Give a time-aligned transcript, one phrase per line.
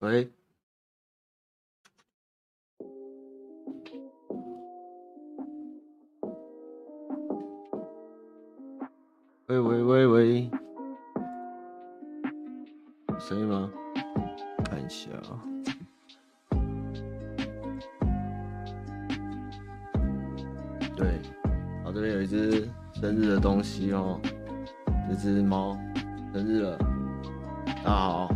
[0.00, 0.32] 喂，
[9.48, 10.50] 喂喂喂喂，
[13.08, 13.70] 有声音吗？
[14.64, 15.44] 看一下啊。
[20.96, 21.20] 对，
[21.84, 24.18] 好，这边有一只生日的东西哦，
[25.10, 25.78] 这只猫
[26.32, 26.78] 生日了，
[27.66, 28.28] 大家好，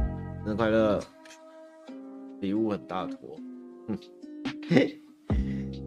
[0.45, 1.01] 生日快乐。
[2.45, 3.17] 礼物很大坨，
[3.89, 3.99] 哼，
[4.69, 5.01] 嘿，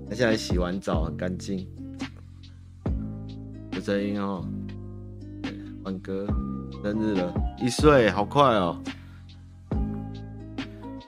[0.09, 1.67] 他现在洗完澡很干净，
[3.73, 4.43] 有声音哦。
[5.83, 6.25] 欢哥
[6.83, 8.81] 生日了，一岁，好快哦。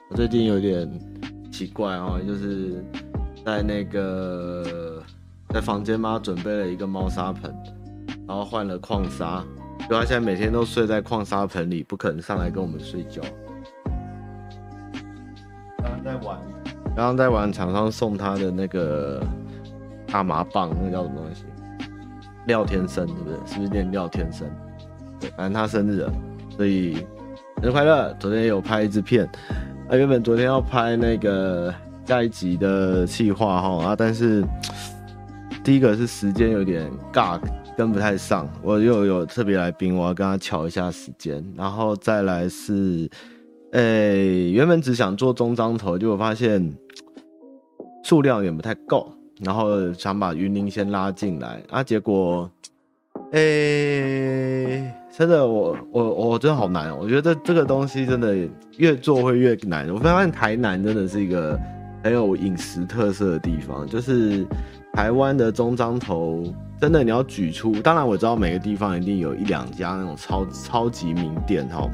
[0.08, 0.88] 我最近有点
[1.50, 2.84] 奇怪哦，就是
[3.44, 5.02] 在那个
[5.48, 7.52] 在房间嘛，准备了一个猫砂盆，
[8.24, 9.44] 然后换了矿砂，
[9.80, 13.20] 就他现在每天都睡在矿砂盆里，不可能上来跟我们睡觉。
[16.96, 19.22] 刚刚在玩厂商送他的那个
[20.06, 21.44] 大麻棒，那个叫什么东西？
[22.46, 23.34] 廖天生，对不对？
[23.46, 24.46] 是不是念廖天生？
[25.20, 26.12] 对，反正他生日了，
[26.56, 26.94] 所以
[27.62, 28.14] 生日快乐！
[28.18, 29.24] 昨天有拍一支片，
[29.88, 31.72] 啊，原本昨天要拍那个
[32.04, 34.44] 下一集的企划哈啊，但是
[35.62, 37.40] 第一个是时间有点尬，
[37.76, 43.08] 跟不太上，我又有特别来宾，我要跟他乔一下时间，然后再来是。
[43.72, 46.74] 诶、欸，原本只想做中章头，结果发现
[48.02, 52.50] 数量也不太够，然后想把云林先拉进来啊，结果，
[53.30, 53.38] 诶、
[54.76, 58.36] 欸，真的我我我真的好难哦，我觉得这这个东西真的
[58.78, 59.88] 越做会越难。
[59.90, 61.56] 我发现台南真的是一个
[62.02, 64.44] 很有饮食特色的地方，就是
[64.94, 66.42] 台湾的中章头，
[66.80, 71.88] 真的你要举出，当然我知道每个地方一定有一两家那种超超级名店哈。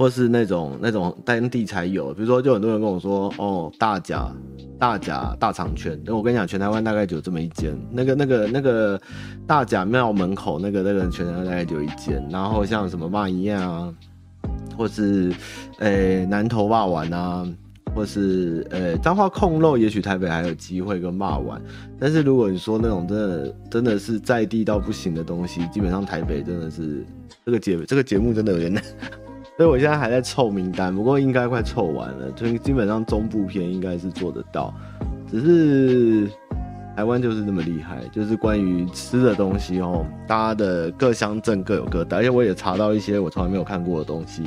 [0.00, 4.34] 或是那种那种当地才有，比如说，就很多人跟我说，哦，大甲、
[4.78, 7.78] 大甲大肠圈，那我跟你讲，全台湾大概就有这么一间。
[7.90, 8.98] 那个、那个、那个
[9.46, 12.26] 大甲庙门口那个那个全台湾大概就有一间。
[12.30, 13.94] 然后像什么骂一样啊，
[14.74, 15.30] 或是
[15.80, 17.46] 诶、欸、南投霸丸啊，
[17.94, 21.60] 或是呃彰化控肉，也许台北还有机会跟骂完。
[21.98, 27.04] 但是如果你说那种真的真的是在地到不行的东西，基本上台北真的是
[27.44, 28.82] 这个节这个节目真的有点难。
[29.60, 32.30] 所以我现在还在凑名单，不过应该快凑完了。
[32.30, 34.72] 就基本上中部片应该是做得到，
[35.30, 36.26] 只是
[36.96, 44.44] 台湾就是那么厉害，就是关于吃的东西哦，大家的各乡镇各有各的，而且我也查到一些我从来没有看过的东西。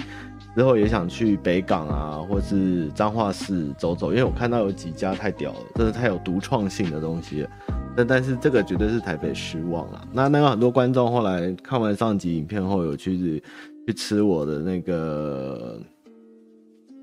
[0.55, 7.47] 之后也想去北港啊，或是彰化市走走，因为我看到有几家太屌了，真的太有独创性的东西。
[7.95, 10.07] 但但是这个绝对是台北失望了。
[10.11, 13.43] 那那个很多观众后来看完上集影片后有去。
[13.85, 15.79] 去吃我的那个，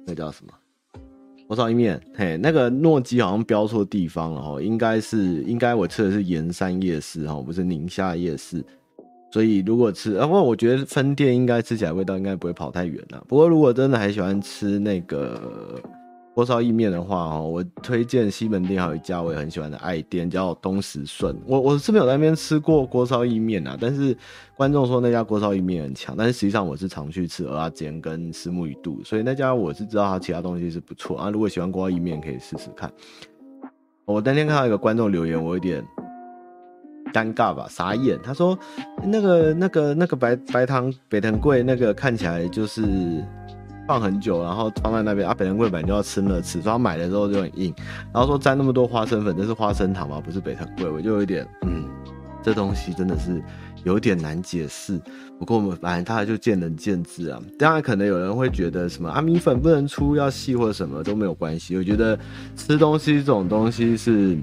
[0.06, 0.52] 那叫什么？
[1.48, 2.00] 火烧意面。
[2.14, 8.64] 嘿，那个诺基好像标错地方了哦，应该是应该我吃的是盐山夜市哈，不是宁夏夜市。
[9.32, 13.24] 所以如果吃，啊，不过我觉得分店应该吃起来味道应该不会跑太远了。
[13.28, 15.80] 不过如果真的还喜欢吃那个。
[16.32, 21.36] 锅烧意面的话，哦，我推荐西门店还有一家我也很喜欢的爱店，叫东石顺。
[21.44, 24.16] 我我是没有在那边吃过锅烧意面啊，但是
[24.56, 31.30] 观众说那家锅烧意面很强，但是实际上我是常去吃蚵仔煎跟虱目鱼肚，所以那家我是知道它其他东西是不错啊。
[31.30, 32.90] 如果喜欢锅烧意面，可以试试看。
[34.04, 35.84] 我当天看到一个观众留言，我有点
[37.12, 38.16] 尴尬吧，傻眼。
[38.22, 38.56] 他说
[39.04, 42.82] 那个那个那个白白糖北藤贵那个看起来就是。
[43.86, 45.34] 放很久，然后放在那边啊。
[45.34, 47.74] 北藤贵本就要吃了吃，所以他买的时候就很硬。
[48.12, 50.20] 然后说沾那么多花生粉，这是花生糖吗？
[50.24, 51.84] 不是北藤贵，我就有一点嗯，
[52.42, 53.42] 这东西真的是
[53.84, 55.00] 有点难解释。
[55.38, 57.40] 不过我们反正大家就见仁见智啊。
[57.58, 61.76] 当然可能有人会觉得什么啊，米粉不能出要细或者什么都没有关系。
[61.76, 62.18] 我觉得
[62.54, 64.36] 吃东西这种东西是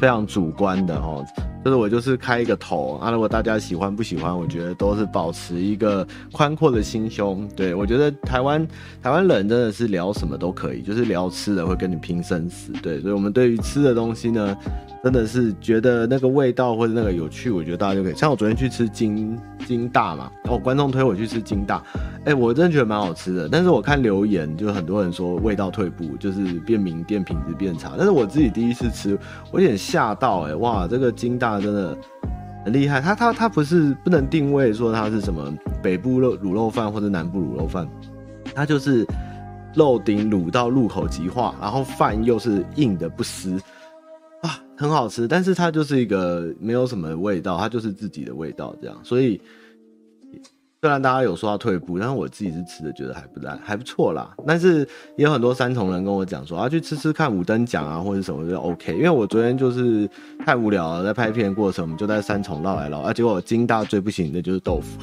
[0.00, 1.24] 非常主观的哦。
[1.64, 7.48] 就是我就是开一个头啊，如果大家喜欢不喜欢，我觉得都是保持一个宽阔的心胸。
[7.56, 8.66] 对，我觉得台湾
[9.02, 12.70] 台湾人真的是聊什么都可以，就是聊吃的会跟你拼生死。
[12.82, 14.54] 对，所以我们对于吃的东西呢，
[15.02, 18.14] 真的是觉得那个味道或者那个有趣，我觉得大家就可以。
[18.14, 21.82] 像我昨天去吃金金大嘛，然后观众推我去吃金大，
[22.26, 23.48] 哎、我真的觉得蛮好吃的。
[23.48, 27.92] 但是我看留言，就很多人说味道退步，就是变名店品质变差。
[27.96, 29.18] 但是我自己第一次吃，
[29.50, 31.53] 我有点吓到、哎，哇，这个金大。
[31.60, 31.96] 真的
[32.64, 35.52] 很厉害，他他他不是不能定位说他是什么
[35.82, 37.88] 北部肉卤肉饭或者南部卤肉饭，
[38.54, 39.06] 他就是
[39.74, 43.60] 肉顶卤到入口即化，然后饭又是硬的不湿
[44.42, 45.26] 啊，很好吃。
[45.26, 49.40] 但是它就是一个没有什么味道，它就是自己的味道这样，所以。
[50.84, 54.36] 虽然大家有说要退步，但是我自己是吃的觉得还不赖，还不错啦。
[54.46, 54.80] 但是
[55.16, 58.92] 也有很多三重人跟我讲说，啊，去吃吃看五灯奖啊，或者什么就 OK。
[58.92, 60.06] 因为我昨天就是
[60.44, 65.00] 太无聊了，在拍片过程，我们就在三重绕来绕，啊，结果金大最不行的就是豆腐。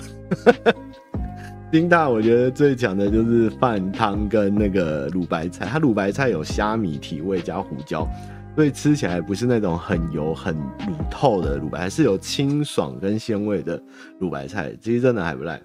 [1.73, 8.07] 金大我觉得最强的就是饭汤跟那个卤白菜，它卤白菜有虾米提味加胡椒。
[8.53, 13.81] 所以吃起来不是那种很油很卤透的卤白，是有清爽跟鲜味的
[14.19, 15.59] 卤白菜，其实真的还不赖。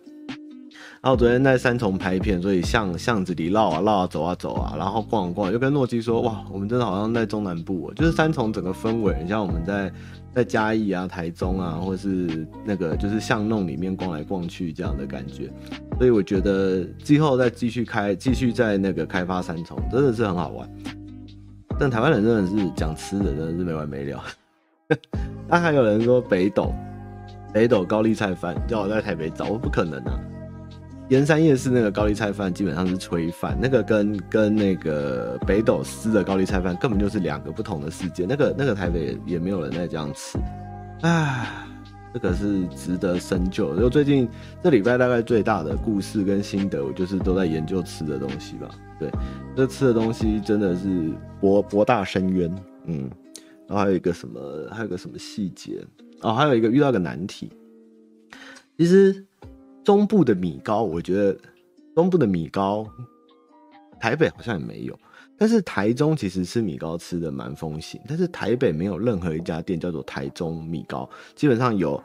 [1.02, 9.92] 然后昨天在三重拍片，所以巷巷子里绕啊绕啊走啊走啊，然后逛啊逛，就跟诺基说：“哇，我们真的好像在中南部，就是三重整个氛围，很像我们在
[10.34, 15.52] 在嘉义啊、台中啊，或是那个就是巷弄里面逛来逛去这样的感觉。
[15.98, 20.68] 所以我觉得之后再继续开，继续在那个开发三重，真的是很好玩。”
[21.78, 24.22] 但台湾人真的是讲吃的，真的是没完没了。
[25.46, 26.72] 那还有人说北斗，
[27.52, 30.18] 北斗高丽菜饭叫我在台北找，我不可能啊。
[31.08, 38.26] 盐山夜市那个高丽菜饭基本上是炊饭，那个跟跟那个北斗司的高丽菜饭根本就是两个不同的世界。
[38.28, 40.38] 那个那个台北也，也没有人在这样吃，
[41.02, 41.48] 唉。
[42.14, 43.76] 这个是值得深究。
[43.76, 44.26] 就最近
[44.62, 48.70] 这礼拜大概最大的故事跟心得，我就是都在研究吃的东西吧。
[48.98, 49.10] 对，
[49.54, 51.12] 这吃的东西真的是
[51.42, 52.50] 博博大深渊。
[52.86, 53.10] 嗯，
[53.68, 54.40] 然后还有一个什么，
[54.72, 55.84] 还有个什么细节
[56.22, 57.50] 哦，还有一个遇到一个难题。
[58.78, 59.25] 其实
[59.86, 61.38] 中部的米糕，我觉得
[61.94, 62.84] 中部的米糕，
[64.00, 64.98] 台北好像也没有。
[65.38, 72.02] 但是台中其实吃米糕吃的蛮风行，但是台北没有任何一家店叫做台中米糕，基本上有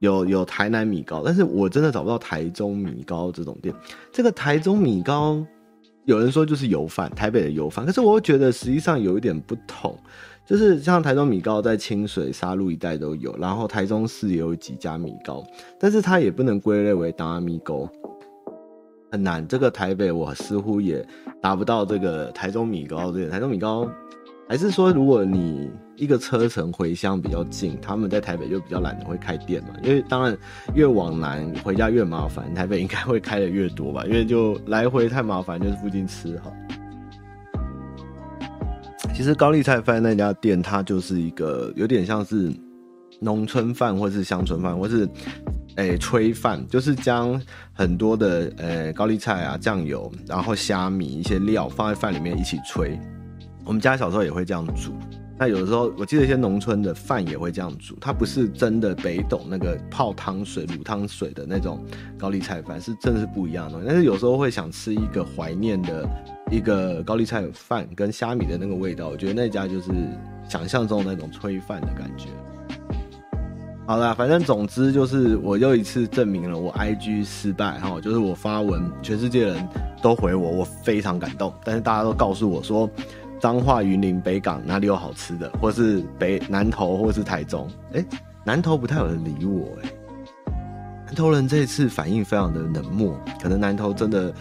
[0.00, 3.72] 有有台南米糕，但是我真的找不到台中米糕这种店。
[4.10, 5.40] 这个台中米糕，
[6.06, 9.96] 有人说就是油饭，台北的油饭，可是我觉得实际上有一点不同，
[10.50, 15.44] 就是像台中米糕在清水沙鹿一带都有，然后台中市也有几家米糕，
[15.78, 17.88] 但是它也不能归类为达米糕。
[19.12, 21.06] 很难，这个台北我似乎也
[21.40, 23.12] 达不到这个台中米糕。
[23.12, 23.88] 这个台中米糕，
[24.48, 29.68] 还是说如果你一个车程回乡比较近，他们在台北就比较懒得会开店嘛？
[29.84, 30.36] 因为当然
[30.74, 34.04] 越往南回家越麻烦，台北应该会开的越多吧？
[34.04, 36.52] 因为就来回太麻烦，就是附近吃好。
[39.20, 42.50] 其实高丽菜饭那家店，它就是一个有点像是
[43.20, 45.06] 农村饭，或是乡村饭，或是。
[45.76, 47.40] 诶，炊饭就是将
[47.74, 52.98] 很多的呃高丽菜啊、酱油，然后虾米一些料放在饭里面一起炊。
[53.64, 54.94] 我们家小时候也会这样煮。
[55.38, 57.96] 那有的时候，我记得一些农村的饭也会这样煮。
[58.00, 61.84] 它不是真的北斗那个泡汤水、卤汤水的那种
[62.18, 63.86] 高丽菜饭，是真的是不一样的东西。
[63.86, 66.08] 但是有时候会想吃一个怀念的
[66.50, 69.92] 一个高丽菜饭跟虾米的那个味道，我觉得那家就是
[70.48, 72.28] 想象中那种炊饭的感觉。
[73.86, 79.68] 好啦，反正总之就是我又一次证明了我 IG 失败哈，就是我发文，全世界人
[80.02, 81.52] 都回我，我非常感动。
[81.64, 82.88] 但是大家都告诉我说，
[83.40, 87.68] 彰化、云林、北港哪里有好吃的，或是北南投，或是台中。
[87.92, 88.04] 哎、
[88.44, 89.90] 南投不太有人理我哎、
[91.06, 94.32] 南投人这次反应非常的冷漠，可能南投真的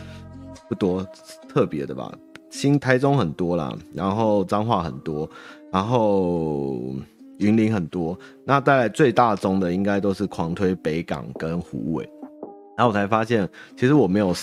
[0.69, 1.05] 不多
[1.49, 2.09] 特别的吧。
[2.49, 5.29] 新台中很多啦，然后彰化很多，
[5.71, 6.93] 然后。
[7.39, 12.05] 云林很多，那带来最大宗的应该都是狂推北港跟虎尾，
[12.79, 13.45] 然后我才发现，
[13.75, 14.33] 其实我没有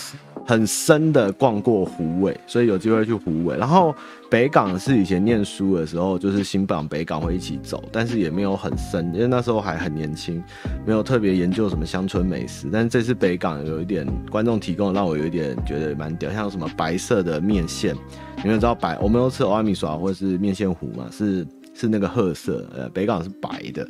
[0.45, 3.57] 很深的逛过虎尾，所以有机会去虎尾。
[3.57, 3.91] 然后
[4.29, 10.43] 北港是以前念书的时候，就是新港北港会一起走，但是也没有很深，因为那时候还很年轻，
[10.85, 12.69] 没有特别研究什么乡村美食。
[12.71, 17.95] 但是这次北港有一点观众提供，让我有一点觉得蛮屌，像什么白色的面线，
[18.43, 21.43] 你们知道白，我们都吃欧阿米耍或者是面线糊嘛，是。
[21.79, 23.87] 是那个褐色，呃，北港是白的，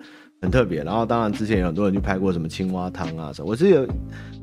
[0.47, 0.81] 很特别。
[0.83, 3.49] 然后当然之前有很多人去拍过什么青蛙汤啊什么。
[3.49, 3.85] 我是有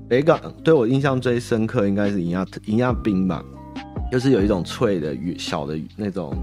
[0.07, 3.43] 北港对我印象最深刻应该是银亚银亚冰吧，
[4.13, 6.37] 就是有一种脆的鱼小的那种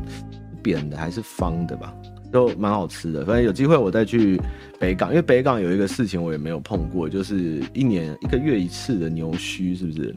[0.63, 1.93] 扁的还是方的吧，
[2.31, 3.23] 都蛮好吃的。
[3.23, 4.41] 反正有机会我再去
[4.79, 10.13] 北港，因为北港有一个事情我也没有碰过，就是一年一个月一次的牛须，是不是？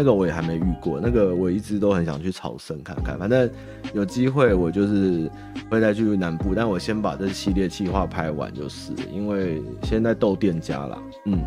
[0.00, 3.18] 那个我也还没遇过，那个我一直都很想去朝圣看看。
[3.18, 3.50] 反正
[3.92, 5.28] 有机会我就是
[5.68, 11.02] 会再去南部，但我先把这系列企划拍完就是，因为现在斗店家啦。
[11.24, 11.40] 嗯，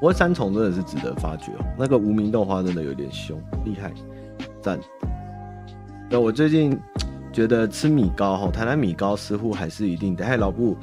[0.00, 3.92] 不过三重真的是值得发掘哦，那个无名豆花真的有点凶，厉害，
[4.60, 4.76] 赞。
[6.10, 6.76] 那我最近
[7.32, 10.76] 觉得吃米糕哈，台南米糕似乎还是一定得，还老布。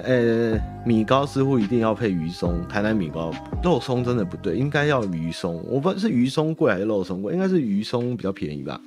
[0.00, 2.66] 呃、米糕似乎一定要配鱼松。
[2.68, 5.64] 台南米糕肉松真的不对，应该要鱼松。
[5.68, 8.80] 我不知道是鱼松贵还是肉松贵，应该是鱼松比较便宜吧。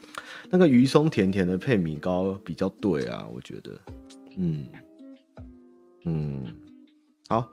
[0.50, 3.72] 那个鱼松甜甜的配米糕比较对啊，我觉得。
[4.38, 4.66] 嗯
[6.06, 6.44] 嗯，
[7.28, 7.48] 好，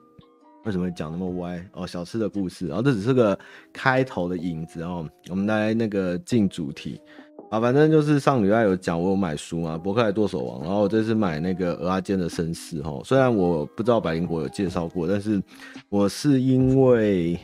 [0.64, 1.86] 为什么讲那么歪哦？
[1.86, 3.38] 小吃的故事，然后这只是个
[3.72, 5.08] 开头的影子哦。
[5.28, 7.00] 我们来那个进主题
[7.48, 13.00] 啊，反正就是上礼拜有讲我有买书嘛，博客来剁手王，然后我这次买那个俄阿坚的绅士哈。
[13.04, 15.40] 虽然我不知道百灵果有介绍过，但是
[15.88, 17.38] 我是因为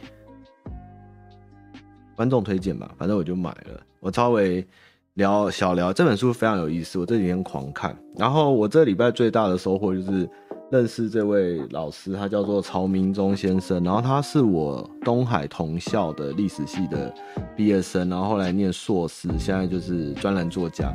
[2.17, 3.81] 观众推荐吧，反正我就买了。
[4.01, 4.67] 我稍微
[5.15, 7.97] 聊小聊这本书非常有意思，我这几天狂看。
[8.17, 10.29] 然后我这礼拜最大的收获就是。
[10.73, 17.15] 认识这位老师，他叫做曹明忠先生，然后他是我东海同校的历史系的
[17.55, 20.91] 毕业生，然后后来念硕士，现在就是专栏作家。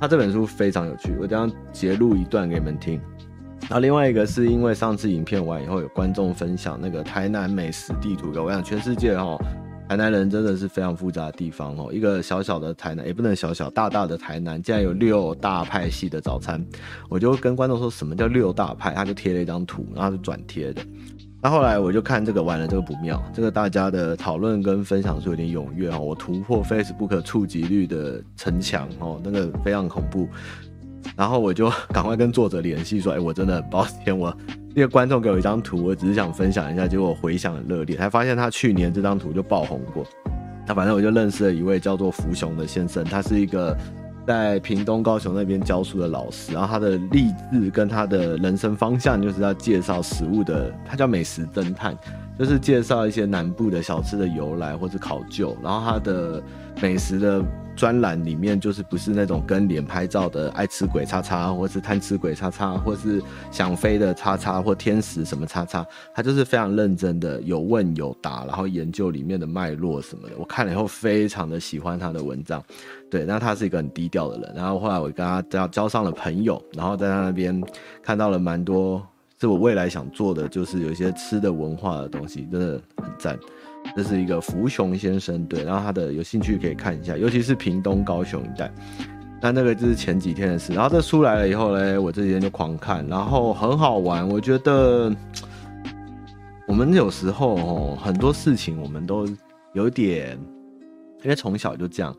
[0.00, 2.98] 他这本书非常有趣，我等下截录一段给你们听。
[3.60, 9.36] 然后另外一个是因为上次影片完以后，有观众分享那个台南美食地图给我，我想全世界哈。
[9.88, 16.64] 台南人真的是非常复杂的地方哦，一个小小的台南也不能小小，大大的台南竟然有六大派系的早餐，
[17.08, 20.82] 我就跟观众说什么叫六大派，他就贴了一张图，然后就转贴的。
[21.42, 30.26] 那后来我就看这个完了，这个不妙，这个大家的讨论跟分享是有点踊跃哦，我突破 Facebook 触及率的城墙哦，那个非常恐怖。
[31.14, 34.34] 然后我就赶快跟作者联系说，哎，我真的很抱歉我。
[34.76, 40.04] 那个观众给我一张图，我只是想分享一下，结果回想很热烈，才发现他去年这张图就爆红过。
[40.66, 43.76] 那反正我就认识了一位叫做福雄的先生，他是一个
[44.26, 51.96] 在屏东高雄那边教书的老师，然后他的励志跟他的人生方向就是要介绍食物的，他叫美食侦探，
[52.36, 56.42] 就是介绍一些南部的小吃的由来或是考究，然后他的
[56.82, 57.44] 美食的。
[57.76, 70.34] 专栏里面就是不是那种跟脸拍照的爱吃鬼叉叉，或是贪吃鬼叉叉，或是想飞的叉叉，或天使什么叉叉，他就是非常认真的有问有答，然后研究里面的脉络什么的。
[70.38, 72.62] 我看了以后非常的喜欢他的文章，
[73.10, 74.52] 对，那他是一个很低调的人。
[74.54, 77.60] 然后后来我跟他交交上了朋友，然后在他那边
[78.02, 79.04] 看到了蛮多
[79.40, 83.38] 是我未来想做的，就是有一些吃的文化的东西，真的很赞。
[83.96, 88.70] 这是一个福雄先生，对，然后他的有兴趣可以看一下，尤其是屏东高雄一带。
[89.40, 94.26] 但那个就是前几天的事，然后这出来了以后呢，我这几天就狂看，然后很好玩。
[94.26, 95.14] 我觉得
[96.66, 99.28] 我们有时候哦，很多事情我们都
[99.74, 100.38] 有点，
[101.22, 102.16] 因为从小就这样。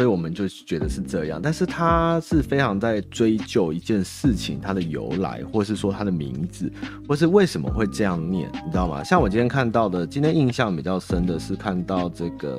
[0.00, 6.72] 所以我们就觉得是这样，但是他是非常在追究一件事情它的由来，或是说它的名字，
[7.06, 9.04] 或是为什么会这样念，你知道吗？
[9.04, 12.58] 像我今天看到的，今天印象比较深的是看到这个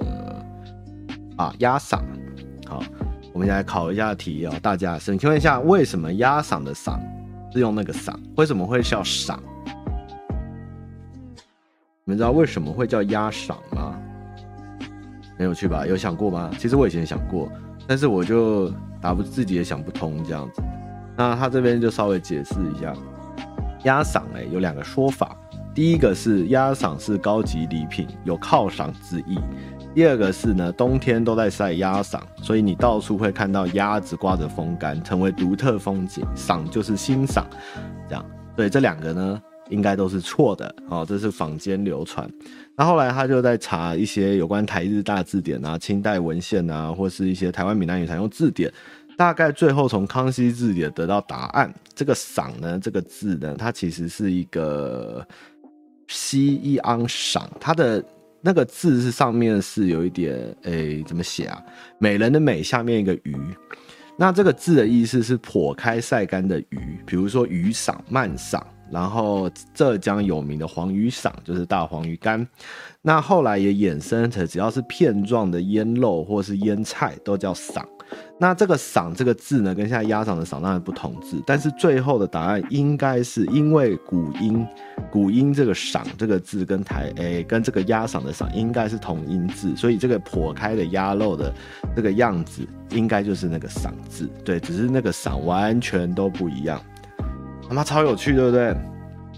[1.35, 1.99] 啊鸭嗓，
[2.67, 2.83] 好，
[3.33, 6.99] 我们来考一下题哦，大家请问一下，为什么鸭嗓的嗓
[7.51, 8.13] 是用那个嗓？
[8.35, 9.41] 为什么会叫赏？
[12.05, 13.99] 你们知道为什么会叫鸭嗓吗？
[15.41, 15.87] 很有趣吧？
[15.87, 16.51] 有想过吗？
[16.59, 17.51] 其实我以前想过，
[17.87, 18.71] 但是我就
[19.01, 20.61] 打不自己也想不通这样子。
[21.17, 22.93] 那他这边就稍微解释一下，
[23.85, 25.35] 鸭赏哎有两个说法。
[25.73, 29.39] 第一个是鸭赏是高级礼品，有犒赏之意。
[29.95, 36.23] 第二个是呢，冬天都在晒鸭赏，所以你到处会看到鸭子挂着风干，成为独特风景。
[36.35, 37.47] 赏就是欣赏，
[38.07, 38.23] 这样。
[38.55, 40.75] 所以，这两个呢，应该都是错的。
[40.87, 42.29] 哦，这是坊间流传。
[42.75, 48.71] 那后来他就在查一些有关台日大字典啊、清代文献啊，或是一些台湾闽南语常用字典，
[49.17, 51.71] 大概最后从康熙字典得到答案。
[51.93, 55.25] 这个“赏”呢，这个字呢，它其实是一个
[56.07, 58.03] 西一昂赏，它的
[58.39, 61.61] 那个字是上面是有一点，哎、欸，怎么写啊？
[61.99, 63.35] 美人的美下面一个鱼，
[64.17, 68.65] 那这个字的意思是破开晒干的鱼，比如说鱼赏、慢赏。
[68.91, 72.45] 然后浙江有名的黄鱼赏就是大黄鱼干，
[73.01, 77.87] 那后来也衍生成只要是片状的腌肉或是腌菜都叫赏。
[78.37, 84.67] 那这个赏这个字呢，跟现在鸭掌的赏当然不同字，但是最后的答案应该是因为古音，
[85.09, 91.53] 古音这个赏这个字跟台诶跟这个鸭赏的赏应该是同音字，所以这个剖开的鸭肉的
[91.95, 96.81] 这个样子应该就是那个赏字，对，只是那个赏完全都不一样。
[97.71, 98.75] 他妈超有趣，对不对？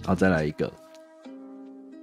[0.03, 0.67] 好，再来一个，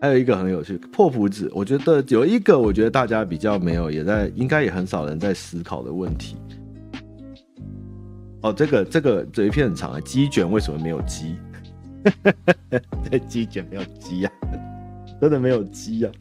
[0.00, 1.50] 还有一个很有趣，破釜子。
[1.52, 6.36] 我觉得有一个，我觉得大家比较没有，也在应该也很少人在思考的问题。
[8.42, 11.34] 哦，这个这个这一片很长啊，鸡卷为什么没有鸡？
[13.10, 14.32] 这鸡卷没有鸡啊，
[15.20, 16.12] 真的没有鸡啊。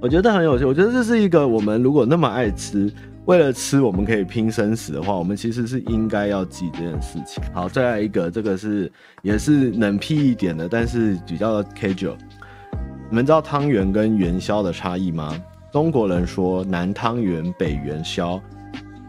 [0.00, 2.90] 我觉得很有趣，我觉得这是一个我们如果那么爱吃。
[3.26, 7.42] 为了吃，我们可以拼生死的话，我们其实是应该要记这件事情。
[7.52, 8.90] 好，再来一个，这个是
[9.20, 12.14] 也是冷僻一点的，但是比较 casual。
[13.10, 15.36] 你们知道汤圆跟元宵的差异吗？
[15.72, 18.40] 中国人说南汤圆，北元宵。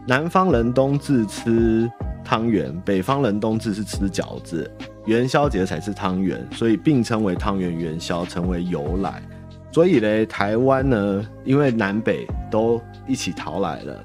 [0.04, 1.88] 南方人冬至吃
[2.24, 4.68] 汤圆，北方人冬至是吃饺子。
[5.06, 9.22] 元宵节才是汤圆，所以并称为汤圆元宵，成为由来。
[9.70, 14.04] 所以嘞，台湾呢，因为南北都一起逃来了，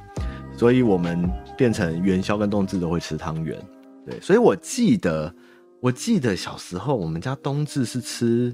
[0.57, 3.59] 所以我们变成元宵跟冬至都会吃汤圆。
[4.05, 5.33] 对，所以我记得，
[5.81, 8.53] 我记得小时候我们家冬至是吃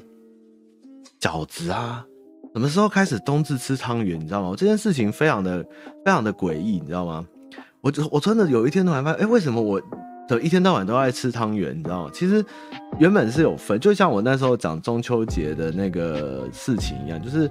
[1.19, 2.05] 饺子啊。
[2.53, 4.19] 什么时候开始冬至吃汤圆？
[4.19, 4.55] 你知道吗？
[4.57, 5.63] 这件事情非常的
[6.03, 7.25] 非常的诡异，你知道吗？
[7.81, 9.79] 我我真的有一天突然发现，哎，为什么我？
[10.37, 12.11] 一天到晚都爱吃汤圆，你知道吗？
[12.13, 12.43] 其实
[12.99, 17.49] 原本是有分，就像我那时候讲中秋节的那个事情一样，就是，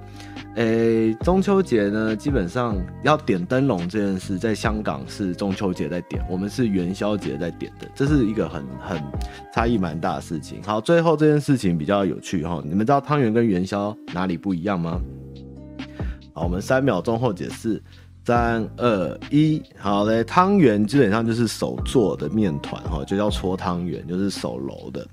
[0.55, 9.03] 诶、中秋节呢，基本上要点灯笼这件事，在香港是中秋节在点，我们是元宵节在点的，这是一个很很
[9.53, 10.61] 差异蛮大的事情。
[10.63, 15.01] 好，最后这件事情比较有趣哈，你们知道汤圆跟元宵哪里不一样吗？
[16.33, 17.81] 好，我们三秒钟后解释。
[18.29, 20.23] 三二一，好嘞！
[20.23, 25.03] 汤圆基本上就是手做的面团哈，就叫搓汤圆，就是手揉的，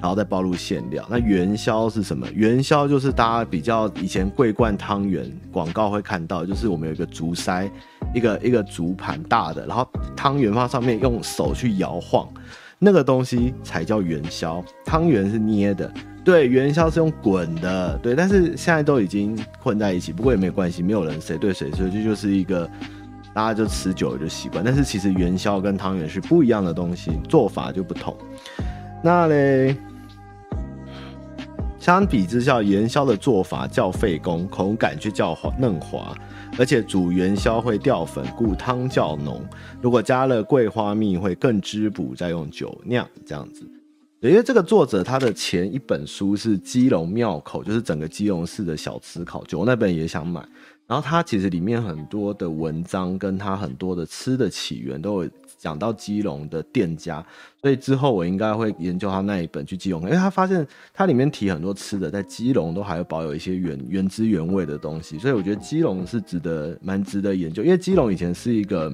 [0.00, 1.06] 然后再包入馅料。
[1.08, 2.26] 那元宵是什么？
[2.32, 7.70] 元宵就是大家比较以前桂冠汤圆广告会看到，就是我们有一个竹筛，
[8.12, 12.28] 一个一个竹盘大的，然后汤圆放上面用手去摇晃，
[12.80, 14.60] 那个东西才叫元宵。
[14.84, 15.88] 汤圆是捏的。
[16.24, 22.66] 对，元宵是用滚的，对，但是现在都已经混在一起，不过也没有关系，没有人谁对谁所以，这就是一个
[23.34, 24.64] 大家就吃久了就习惯。
[24.64, 28.16] 但是其实元宵跟汤圆是不一样的东西，做法就不同。
[29.02, 29.76] 那嘞，
[31.78, 36.16] 相比之下，元宵的做法较费工，口感却较嫩滑，
[36.58, 39.44] 而且煮元宵会掉粉，故汤较浓。
[39.82, 43.68] 如果加了桂花蜜，会更滋补，再用酒酿这样子。
[44.30, 50.40] 因为这个作者他的前一本书是基隆庙口，就是整个基隆市的小吃考究，我那本也想买。
[50.86, 57.24] 然后他其实里面很多的文章跟他很多的吃的起源都有讲到基隆的店家，
[57.60, 68.90] 所以之后我应该会研究他那一本去基隆，因为他发现他里面提很多吃的，在基隆都还有保有一些原原汁原味的东西，所以我觉得基隆是值得蛮值得研究，因为基隆以前是一个。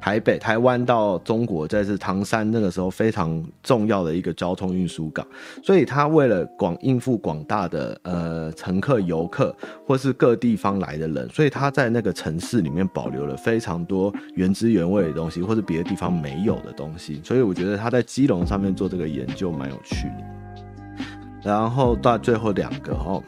[0.00, 5.26] 台北、台湾到中国，在是唐山那个时候非常重要的一个交通运输港，
[5.62, 9.54] 所以他为了广应付广大的呃乘客、游客
[9.86, 17.20] 或是各地方来的人，所以他在那个城市里面保留了非常多原汁原味的东西，或是别的地方没有的东西。
[17.22, 21.04] 所以我觉得他在基隆上面做这个研究蛮有趣的。
[21.42, 23.22] 然后到最后两个哦，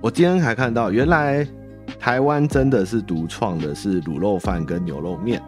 [0.00, 1.44] 我今天还看到原来。
[2.00, 5.40] 台湾真的是独创的，是卤肉饭跟牛肉面。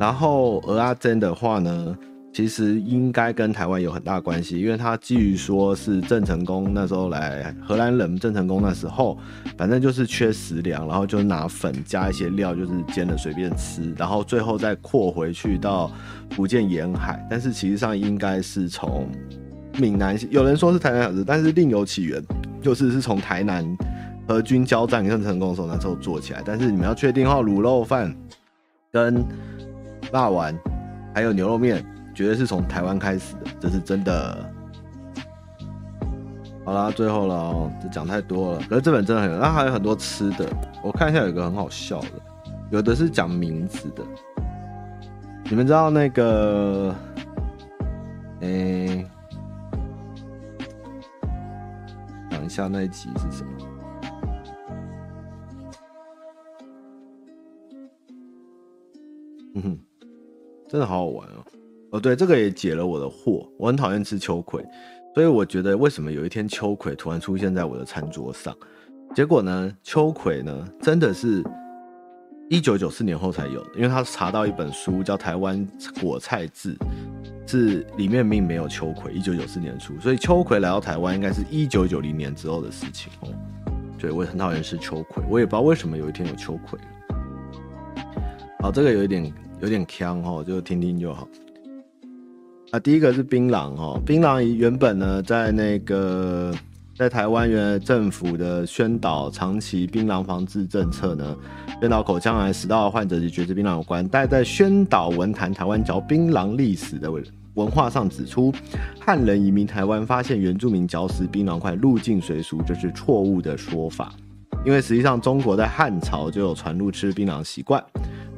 [0.00, 1.94] 然后蚵仔煎的话呢，
[2.32, 9.18] 其实应该跟台湾有很大关系，因为他基于说是郑成功那时候来荷兰人，郑成功那时候
[9.58, 15.92] 反正就是缺食粮，然后就拿粉加一些料，就是煎了随便吃，然后最后再扩回去到
[16.30, 17.22] 福建沿海。
[17.30, 19.06] 但是其实上应该是从
[19.76, 22.24] 闽南，有人说是台南小吃，但是另有起源，
[22.62, 23.76] 就是是从台南。
[24.28, 26.40] 和军交战更成功的时候，那时候做起来。
[26.44, 28.14] 但是你们要确定哈，卤肉饭
[28.92, 29.24] 跟
[30.12, 30.56] 辣丸
[31.14, 34.52] 还有牛肉面，绝对是从台湾开始的，这是真的。
[36.64, 38.60] 好啦，最后了哦，这讲太多了。
[38.68, 40.46] 可是这本真的很有，那还有很多吃的。
[40.82, 42.08] 我看一下，有一个很好笑的，
[42.70, 44.02] 有的是讲名字的。
[45.44, 46.94] 你们知道那个？
[48.40, 49.06] 诶、欸，
[52.30, 53.50] 讲一下那一集是什么？
[59.56, 59.78] 嗯哼，
[60.70, 61.44] 真的好好玩哦！
[61.90, 63.44] 哦，对，这个也解了我的惑。
[63.58, 64.64] 我很讨厌吃秋葵，
[65.12, 68.56] 所以我觉得为什么有一天秋葵突然出现在我的餐桌上？
[69.12, 71.42] 结果呢，秋葵呢真的是
[72.48, 75.66] 一九九四年后才有的，因为他查到一本书叫《台湾
[76.00, 76.76] 果菜志》，
[77.50, 79.12] 是里面并没有秋葵。
[79.12, 83.28] 一九九四年出，所以秋葵来到台湾应该是一九九零年之后的事情哦。
[83.98, 86.78] 对，我也很讨厌吃秋葵，我也不知道为什么有一天有秋葵。
[88.60, 91.28] 好，这个有一点有点呛哦，就听听就好。
[92.70, 96.54] 啊，第一个是槟榔哦，槟榔原本呢，在那个
[96.96, 101.36] 在台湾原来政府的宣导长期槟榔防治政策呢，
[101.80, 104.06] 宣导口腔癌、食道患者及绝食槟榔有关。
[104.08, 108.52] 但在宣导文坛台湾嚼槟榔历史的文文化上指出，
[109.00, 114.14] 汉人移民台湾发现原住民嚼食槟榔块入境随俗，这是错误的说法。
[114.64, 117.82] 因为实际上中国在汉朝就有传入吃槟榔习惯。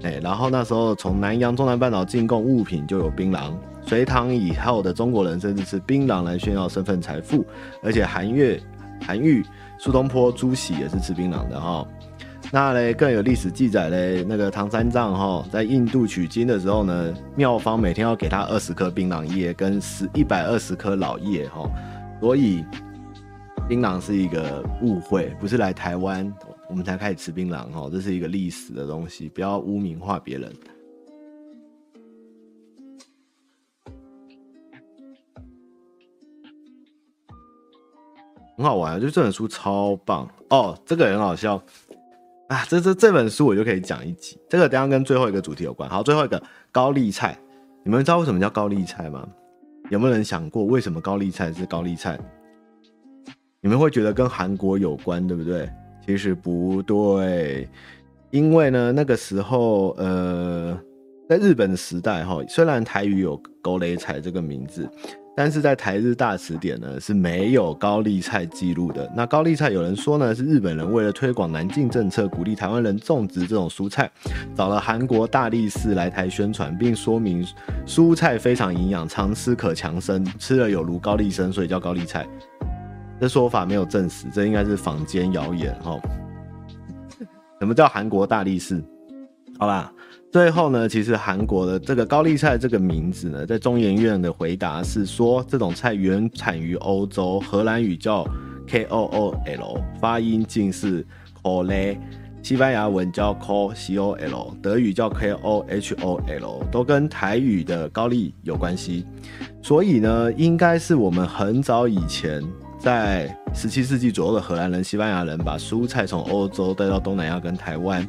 [0.03, 3.53] 哎，然后那时候从南洋中南半岛进贡物品就有槟榔，
[3.87, 7.45] 隋唐以后的中国人甚至吃槟榔来炫耀身份财富，
[7.85, 8.61] 而且韩愈、
[9.01, 9.45] 韩愈、
[9.79, 11.87] 苏东坡、朱熹也是吃槟榔的哈。
[12.51, 21.63] 那嘞更有历史记载嘞，那个唐三藏哈在印度取经的时候呢，庙方每天要给他二十颗槟榔叶跟十一百二十颗老叶哈，
[22.21, 22.65] 所以
[23.69, 26.31] 槟榔是一个误会，不是来台湾
[26.69, 30.53] 我们才开始吃槟榔哦，这是一个历史的东西，不要污名化别人。
[38.59, 41.57] 很好玩，就这本书超棒哦，这个很好笑
[42.49, 42.65] 啊！
[42.69, 44.39] 这这这本书我就可以讲一集。
[44.51, 45.89] 这个等下跟最后一个主题有关。
[45.89, 47.39] 好，最后一个高丽菜，
[47.83, 49.27] 你们知道为什么叫高丽菜吗？
[49.89, 52.21] 有没有人想过为什么高丽菜是高丽菜？
[53.65, 55.71] 你们会觉得跟韩国有关，对不对？
[56.05, 57.69] 其实不对，
[58.31, 60.77] 因为呢，那个时候呃，
[61.29, 64.91] 在日本的时代哈，虽然台语有高丽菜这个名字。
[65.35, 69.11] 但是在台日大词典呢是没有高丽菜记录的。
[69.17, 74.11] 那高丽菜有人说呢是日本人为了推广南进政策，鼓励台湾人种植这种蔬菜，
[74.55, 77.43] 找了韩国大力士来台宣传，并说明
[77.87, 82.29] 蔬菜非常营养，常吃可强身，吃了有如高丽参，所以叫高丽菜。
[83.23, 85.97] 这说法没有证实，这应该是坊间谣言哈。
[87.61, 88.83] 什么叫韩国大力士？
[89.61, 89.93] 好吧。
[90.33, 98.27] 最后呢，其实韩国的这个高丽菜这个名字呢，在中研院的回答是说，这种菜原产于欧洲，荷兰语叫
[98.67, 101.07] K O O L，发音近似
[101.45, 101.97] cole，
[102.43, 109.07] 西班牙文叫 K O C O L，德语叫 K O H O L，都跟台语的高丽有关系。
[109.63, 112.43] 所以呢，应该是我们很早以前，
[112.83, 118.05] 在十七世纪左右的荷兰人、西班牙人，把蔬菜从欧洲带到东南亚跟台湾。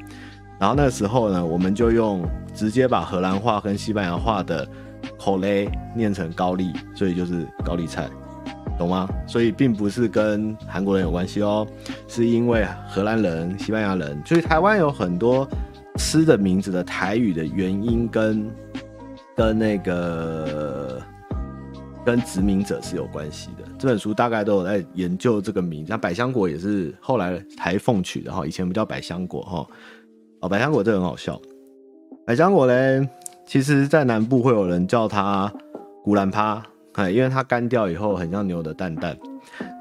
[0.60, 4.68] 然后那时候呢，我们就用直接把荷兰话跟西班牙话的
[5.20, 8.10] 口雷念成高丽，所以就是高丽菜，
[8.80, 9.08] 懂吗？
[9.28, 11.68] 所以并不是跟韩国人有关系哦，
[12.08, 15.48] 是因为荷兰人、西班牙人，所以台湾有很多
[15.98, 18.50] 吃的名字的台语的原因跟
[19.36, 21.00] 跟那个
[22.06, 23.64] 跟殖民者是有关系的。
[23.78, 29.68] 这本书大概都有在研究这个名那，百香果也是后来台凤取的哈，以前不叫百香果哈。
[30.42, 31.40] 哦，百香果这很好笑。
[32.26, 33.08] 百香果嘞，
[33.46, 35.52] 其实在南部会有人叫它
[36.04, 36.64] 古兰趴，
[36.94, 39.18] 哎，因为它干掉以后很像牛的蛋蛋。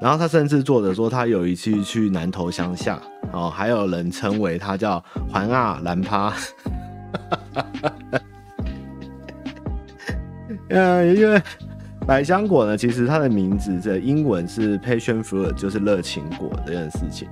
[0.01, 6.33] 然后他甚至作者说，他有一次去南投乡下，哦，还有人称为它叫环亚兰趴。
[10.67, 11.41] 嗯， 因为
[12.05, 17.27] 百香果呢，其实它的名字的英文是 passion fruit，就是热情果这件事情。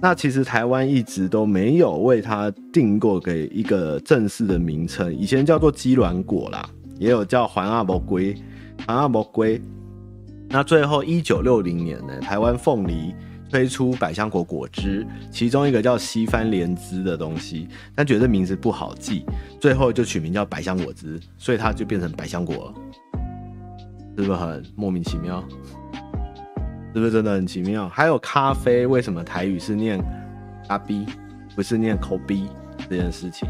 [0.00, 6.64] 那其实台湾一直都没有为它定过给一个正式的名称，以前叫做鸡卵果啦，
[6.98, 8.34] 也有叫环阿伯龟、
[8.86, 9.60] 环阿伯龟。
[10.48, 13.14] 那最后一九六零年呢，台湾凤梨
[13.50, 19.24] 推出百香果果汁，其中一个叫西番莲汁的东西，但觉得名字不好记，
[19.60, 22.74] 最后就取名叫百香果汁，所以它就变成百香果了，
[24.16, 25.42] 是不是很莫名其妙？
[26.94, 27.88] 是不是真的很奇妙？
[27.88, 29.98] 还有咖啡，为什么台语是念
[30.68, 31.06] 阿 B，，
[31.56, 32.48] 不是念口逼
[32.90, 33.48] 这件事情？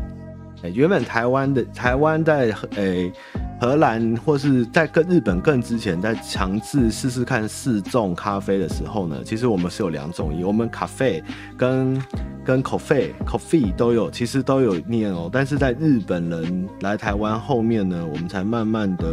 [0.62, 3.12] 哎，原本台湾的台湾在诶
[3.60, 11.20] 荷兰或是在跟日本更之前，在强制试试看试种咖啡的时候呢，其实我们是有两种音，我们咖啡
[11.56, 12.00] 跟
[12.44, 15.28] 跟 coffee coffee 都有，其实都有念哦。
[15.32, 19.06] 但是在日本人来台湾后面呢，我们才慢慢的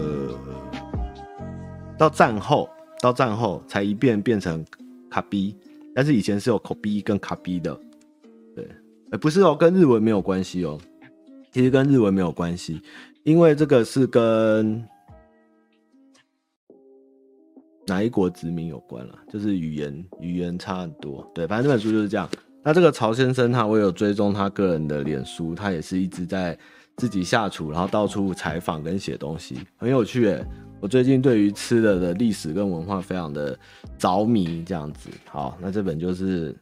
[2.00, 2.68] 到战后。
[3.02, 4.62] 到战后才一变变成
[5.10, 5.56] 卡比，
[5.96, 7.74] 但是以前是有口比跟卡比的，
[8.54, 8.68] 对，
[9.12, 10.78] 哎，不是哦，跟日文没有关系哦，
[11.50, 12.82] 其实跟日文没有关系，
[13.24, 14.86] 因为这个是跟
[17.88, 22.30] 哪一国殖民有关了，就是语言语言差很多，对，反正这本书就是这样。
[22.62, 26.60] 那这个曹先生他，我有追踪他个人的脸书，他也是一直在
[26.98, 30.46] 自己下厨，然后到处采访跟写东西，很有趣诶。
[30.80, 33.58] 我最近对于吃的的历史跟文化非常的
[33.98, 35.10] 着迷，这样子。
[35.30, 36.56] 好，那这本就是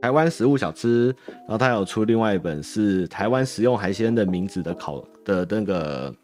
[0.00, 6.14] 台湾食物小吃，然后他有出另外一本是台湾食用海鲜的名字的考的那个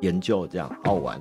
[0.00, 1.20] 研究，这样好玩。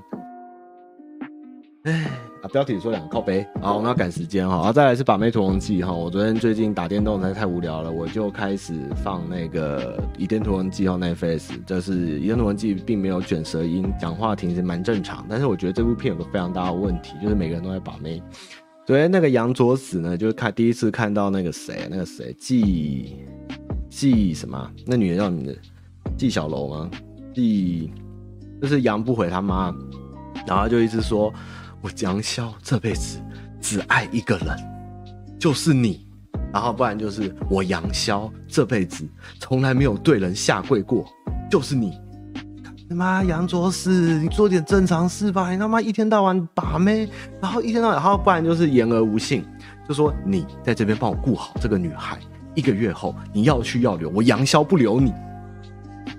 [1.84, 2.10] 哎。
[2.44, 4.56] 啊，标题说两个靠背，好，我们要赶时间哈。
[4.56, 5.94] 然后再来是把妹屠龙记哈。
[5.94, 15.26] 我昨天最近打电动实在太无聊了，我就开始放那个倚天屠龙记和 Netflix，就是倚天屠龙记并没有卷舌音，讲话听是蛮正常。
[15.30, 18.22] 但是我觉得这部片有个非常大的问题，就是每个人都在把妹。
[18.86, 23.20] 昨天那个杨卓死呢，就是看第一次看到那个谁，那个谁季
[23.90, 24.70] 季什么？
[24.86, 25.58] 那女人叫什么名字？
[26.18, 26.92] 季小楼吗？
[27.34, 27.90] 季
[28.62, 29.74] 就是杨不悔他妈，
[30.46, 31.34] 然后就一直说。
[31.84, 33.20] 我杨潇这辈子
[33.60, 34.58] 只爱一个人，
[35.38, 36.08] 就是你。
[36.54, 39.06] 然后不然就是我杨潇这辈子
[39.38, 41.06] 从来没有对人下跪过，
[41.52, 42.00] 就是你。
[42.88, 45.52] 他妈杨卓斯，你做点正常事吧！
[45.52, 47.10] 你他妈一天到晚把妹，
[47.42, 49.44] 然后一天到晚，然后不然就是言而无信，
[49.86, 52.18] 就说你在这边帮我顾好这个女孩，
[52.56, 55.14] 一个月后你要去要留，我杨潇不留你。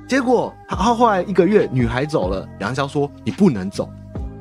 [0.07, 3.89] 结果，然后后来一个月，女孩走了，杨潇说你不能走，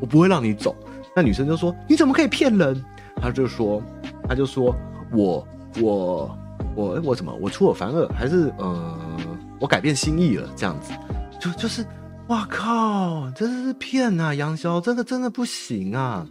[0.01, 0.75] 我不会让你走。
[1.15, 2.83] 那女生就说你怎么可以骗人？
[3.21, 3.81] 他就说，
[4.27, 4.75] 他就说
[5.11, 5.47] 我
[5.81, 6.37] 我
[6.75, 9.17] 我我怎么我出尔反尔，还是呃
[9.59, 10.49] 我改变心意了？
[10.55, 10.91] 这样子，
[11.39, 11.85] 就就是。
[12.27, 13.29] 哇靠！
[13.35, 16.25] 这是骗啊，杨潇真的真的不行啊！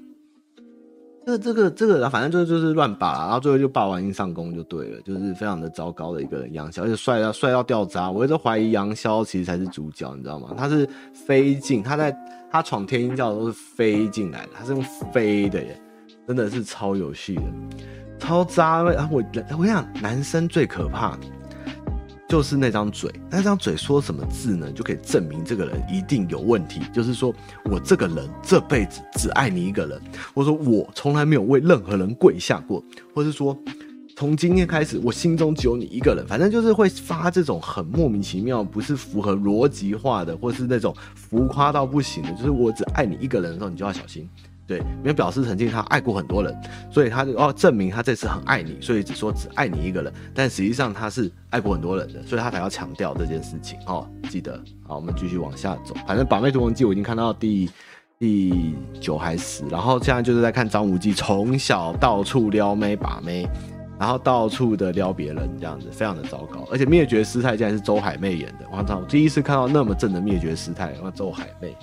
[1.25, 6.53] 这个、这个这个，反正就就是乱拔，然后最后就霸王硬上弓就对了，就是非常的糟糕的一个人。
[6.53, 10.55] 杨逍，而且帅到帅到掉渣，我一直怀疑杨逍其实才是主角，你知道吗？
[10.57, 12.17] 他是飞进，他在
[12.51, 14.83] 他闯天鹰教都是飞进来的，他是用
[15.13, 15.81] 飞的耶，
[16.27, 17.43] 真的是超有戏的，
[18.19, 18.83] 超渣。
[18.83, 19.25] 然后我
[19.59, 21.17] 我想，男生最可怕。
[22.33, 24.73] 就是那张嘴，那张嘴说什么字呢？
[24.73, 26.81] 就可以证明这个人一定有问题。
[26.90, 27.31] 就是说
[27.66, 30.01] 我这个人这辈子只爱你一个人，
[30.33, 32.83] 或者说我从来没有为任何人跪下过，
[33.14, 33.55] 或是说
[34.16, 36.27] 从今天开始我心中只有你一个人。
[36.27, 42.33] 反正就是会发这种很莫名其妙、不是符合逻辑化的，或是那种浮夸到不行的。
[42.33, 44.27] 就是我只爱你一个人的时候，你就要小心。
[44.73, 46.57] 对，没有表示曾经他爱过很多人，
[46.91, 54.09] 所以他就哦证明他这次很爱你，所以只说只爱你一个人，但实际上他是爱过很多人的，所以他才要强调这件事情哦。
[54.31, 55.95] 记得好，我们继续往下走。
[56.07, 57.69] 反正《把妹屠龙记》我已经看到第
[58.19, 63.47] 第九还十，然后现在就是在看张无忌从小到处撩妹把妹，
[63.99, 66.67] 然后到处的撩别人，这样子非常的糟糕。
[66.73, 69.01] 而且灭绝师太竟然是周海媚演的，我操！
[69.01, 71.77] 我第一次看到那么正的灭绝师太，哇，周海媚。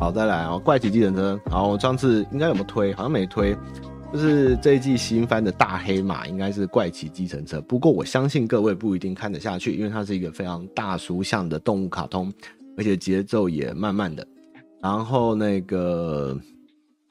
[0.00, 1.38] 好，再来哦，怪奇计程车。
[1.50, 2.90] 好，我上次应该有没有推？
[2.94, 3.54] 好像没推。
[4.10, 7.60] 就是这一季新番的大黑马，应该是怪奇计程车。
[7.60, 12.32] 不过我相信各位不一定看得下去，因为它是一个非常大叔向的动物卡通，
[12.78, 14.26] 而且节奏也慢慢的。
[14.80, 16.34] 然后那个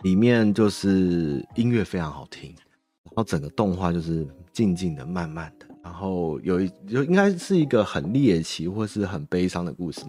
[0.01, 2.49] 里面就是音乐非常好听，
[3.03, 5.67] 然后整个动画就是静静的、慢慢的。
[5.83, 10.01] 然后有一就应该是一个很猎奇或是很悲伤的故事。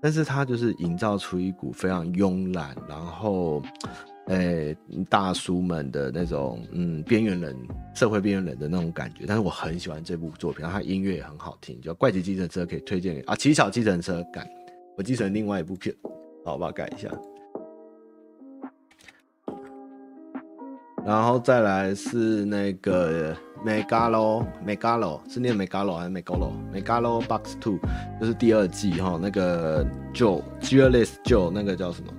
[0.00, 3.62] 但是他就是营造出一股非常慵懒，然后，
[4.26, 4.76] 诶、
[5.08, 7.56] 大叔们的那种，嗯，边缘人、
[7.94, 9.24] 社会边缘人的那种感觉。
[9.26, 14.48] 但是我很喜欢这部作品，然后他音乐也很好听，叫《怪奇计程车》，可以推荐给啊，奇巧计程车改，
[14.96, 15.94] 我继承另外一部片，
[16.44, 17.08] 好，我把它改一下。
[21.06, 23.34] 然后再来是那个。
[23.64, 27.78] Megalo，Megalo 是念 Megalo 还是 Megalo？Megalo Box Two
[28.20, 32.12] 就是第二季哈，那个 Joe，Gearless Joe 那个叫什么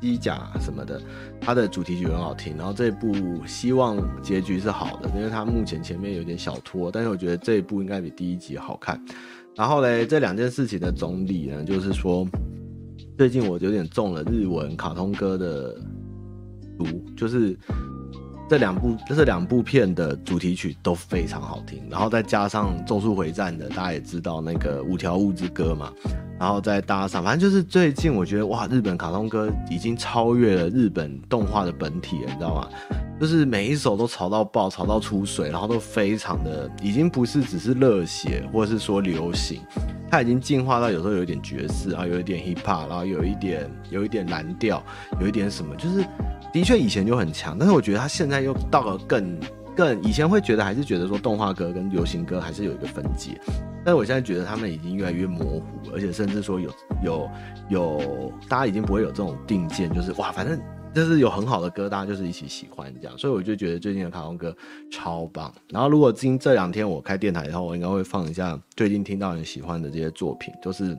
[0.00, 1.00] 机甲什么的，
[1.40, 2.56] 它的主题曲很好听。
[2.56, 9.02] 然后这一部希望结局是好的，因为它目前前面有点小拖，但是我觉得这一部应该比第一集好看。
[9.56, 12.24] 然后嘞，这两件事情的总理呢，就是说
[13.16, 15.74] 最近我有点中了日文卡通歌的
[16.78, 16.84] 毒，
[17.16, 17.58] 就是。
[18.52, 25.90] 这两部这两部片的主题曲都非常好听，然后再加上《咒术回战》的，大家也知道那个五条悟之歌嘛，
[26.38, 32.68] 然后再搭上，反正就是最近我觉得哇，日本卡通歌已经超越了日本动画的本体了，你知道吗？
[33.18, 39.62] 就是每一首都潮到爆，潮到出水，然后都非常的，已经不是只是热血或者是说流行，
[40.10, 44.82] 它已经进化到有时候有一点爵士啊，有一点 hip hop，然后有一点有一点蓝调，
[45.22, 46.04] 有一点什么，就是。
[46.52, 49.40] 的确以前就很强，但是我觉得他现在又到了更
[49.74, 53.40] 更以前会觉得还是觉得说动画歌跟流行歌还是有一个分界，
[53.84, 55.62] 但是我现在觉得他们已经越来越模糊，
[55.94, 56.70] 而且甚至说有
[57.02, 57.30] 有
[57.70, 60.60] 有大家已经不会有这种定见，就是哇，反正
[60.92, 64.54] 就是有很好的歌，大家就是一起喜欢这样，所以我就觉得最近的卡通歌
[64.90, 65.50] 超棒。
[65.70, 70.94] 然后如果今这两天我开电台以后，我应该会放一下最近听到很喜欢的这些作品，就是。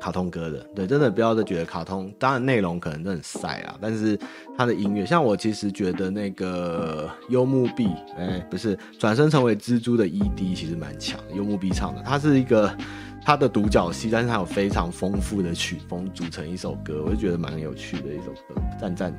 [0.00, 4.18] 卡通歌的，对，真的不要再觉得卡通，当然内容可能都很晒啊，但是
[4.56, 12.76] 他的音乐，像我其实觉得那个幽木碧，哎、不是转身成为蜘蛛的 ED 其实蛮强，幽木碧唱的，他是一个
[13.24, 19.14] 他的独角戏，但是他有非常丰富的曲风组成一首歌，我就觉得蛮有趣的一首歌，赞赞。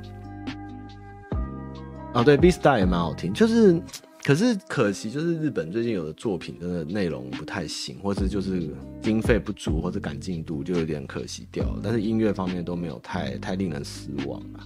[2.12, 3.80] 啊，对，B Star 也蛮好听，就是。
[4.26, 8.68] 可是可惜，就是日本最近有的作品真的内容不太行，或是就是
[9.00, 11.80] 经费不足，或者赶进度，就有点可惜掉了。
[11.80, 14.60] 但是音乐方面都没有太太令人失望了。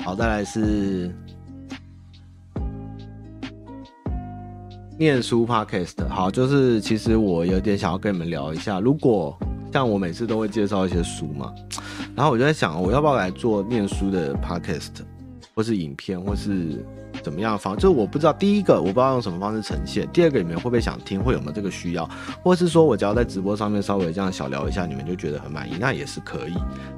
[0.00, 1.10] 好，再来是
[4.98, 6.06] 念书 Podcast。
[6.06, 9.34] 好，就是其实我有点想要跟你们聊一下，如果
[9.72, 11.54] 像我每次都会介绍一些书嘛。
[12.14, 14.90] 然后我就在想，我要不要来做念书的 podcast，
[15.54, 16.84] 或是影片，或是。
[17.22, 17.74] 怎么样方？
[17.74, 22.08] 就是我不知道，第一个我不知道用什么方式呈现，第二个你们会不会想听，会有没有这个需要，
[22.42, 26.54] 或是说我只要在直播上面稍微这样小聊一下，你们就觉得很满意，那也是可以。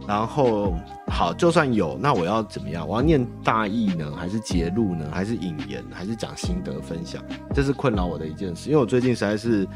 [0.06, 0.74] 然后
[1.06, 2.86] 好，就算有，那我要怎么样？
[2.86, 7.22] 我要念大意呢，还是节录呢，还是引言，还是讲心得分享？
[7.54, 9.66] 这是困扰我的一件事，因为我最近实在是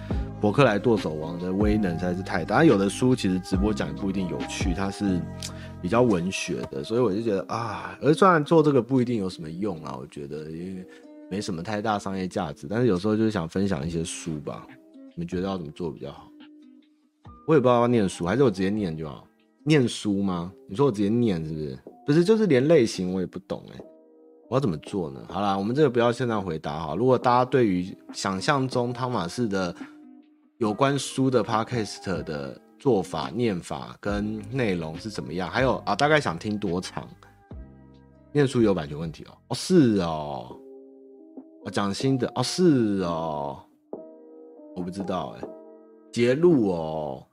[0.41, 5.21] 博客来剁手王的威能实在是太大，有的书其实直播讲不一定有趣，它是。
[5.83, 10.87] 比较文学的，所以我就觉得啊，而虽然做这个不一定有什么用啊，我觉得因为
[11.29, 14.65] 没什么太大商业价值，但是有时候就是想分享一些书吧。
[14.95, 16.29] 你们觉得要怎么做比较好？
[17.49, 19.27] 我也不知道要念书还是我直接念就好。
[19.65, 20.53] 念书吗？
[20.69, 21.79] 你说我直接念是不是？
[22.07, 23.81] 不是，就是连类型我也不懂哎，
[24.49, 25.21] 我要怎么做呢？
[25.29, 26.95] 好啦，我们这个不要现在回答哈。
[26.95, 29.75] 如果大家对于想象中汤玛士的
[30.59, 32.62] 有关书的 podcast 的。
[32.83, 35.49] 做法、念法跟内容是怎么样？
[35.49, 37.09] 还有啊，大概想听多长？
[38.33, 39.39] 念书有版权问题哦？
[39.47, 40.59] 哦，是哦。
[41.65, 43.63] 我讲新的哦，是哦。
[44.75, 45.49] 我不知道哎。
[46.11, 47.25] 节录哦，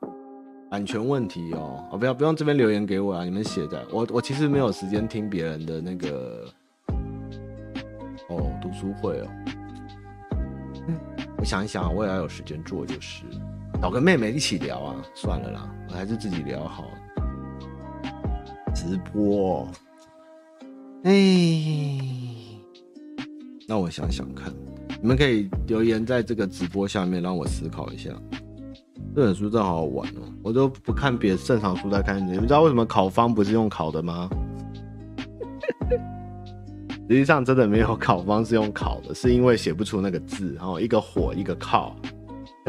[0.69, 1.83] 版权问题哦。
[1.93, 3.83] 哦，不要不用这边留言给我啊，你们写的。
[3.91, 6.45] 我我其实没有时间听别人的那个
[8.27, 9.27] 哦读书会哦。
[11.39, 13.23] 我想一想，我也要有时间做就是。
[13.81, 16.83] 找个妹妹一起聊啊，算了啦，我还是自己聊好。
[18.75, 19.65] 直播，
[21.03, 21.11] 哎，
[23.67, 24.53] 那我想想看，
[25.01, 28.11] 你们可以留言在这个直播下面，让我思考一下。
[29.15, 34.29] 这本书真好好玩哦，我都不看别的正常书在看，你们知道为什么考方不是用考的吗？
[37.09, 41.95] 实际上真的没有考方是用考的，是因为写不出那个字，然后一个火一个靠。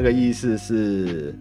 [0.00, 1.38] 那个意思是，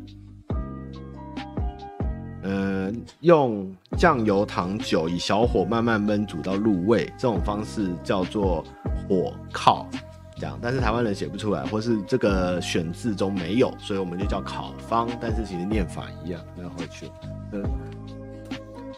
[2.44, 2.92] 呃，
[3.22, 8.62] 用酱油、糖、酒以小火慢慢焖煮到入味，这种方式叫做
[9.08, 9.88] 火靠，
[10.36, 10.60] 这样。
[10.62, 15.08] 但是台湾人写不出来，或是这个选字中没有，所以我们就叫烤方。
[15.22, 17.10] 但是其实念法一样，不要回去。
[17.54, 17.64] 嗯，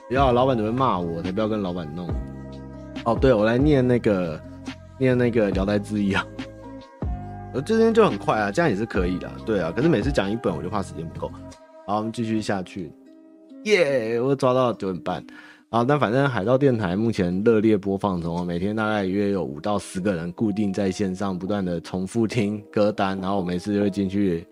[0.07, 1.21] 不要，老板怎么骂我？
[1.21, 2.09] 才不要跟老板弄。
[3.05, 4.41] 哦，对，我来念那个，
[4.97, 6.25] 念那个《聊斋志异》啊。
[7.53, 9.71] 我这边就很快啊，这样也是可以的，对啊。
[9.75, 11.31] 可是每次讲一本，我就怕时间不够。
[11.85, 12.91] 好，我们继续下去。
[13.65, 15.23] 耶、yeah，我抓到九点半。
[15.69, 23.19] 啊，但反正海盗电台目前热烈播放中，每天大概约有五到十个人固定在线上，不断的重复听歌单。
[23.19, 24.45] 然后我每次就会进去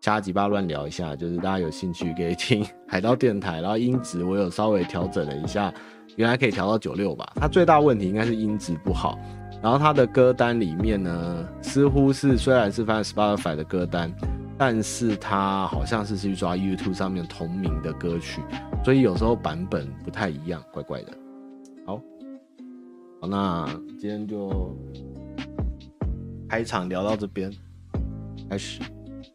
[0.00, 3.60] 瞎鸡巴乱聊一下，就是大家有兴趣可以听 海盗电台。
[3.60, 5.72] 然后音质我有稍微调整了一下，
[6.16, 7.30] 原来可以调到九六吧。
[7.34, 9.18] 它最大问题应该是音质不好。
[9.60, 14.12] 然后他的歌单里面呢，似乎是虽然是放在 Spotify 的歌单，
[14.56, 18.40] 但是他好像是去抓 YouTube 上面同名的歌曲，
[18.84, 21.12] 所以有时候版本不太一样，怪怪的。
[21.86, 22.00] 好，
[23.20, 23.66] 好，那
[23.98, 24.76] 今天就
[26.48, 27.52] 开场聊到这边，
[28.48, 28.80] 开始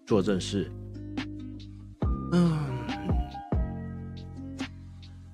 [0.06, 0.72] 做正事。
[2.32, 2.83] 嗯。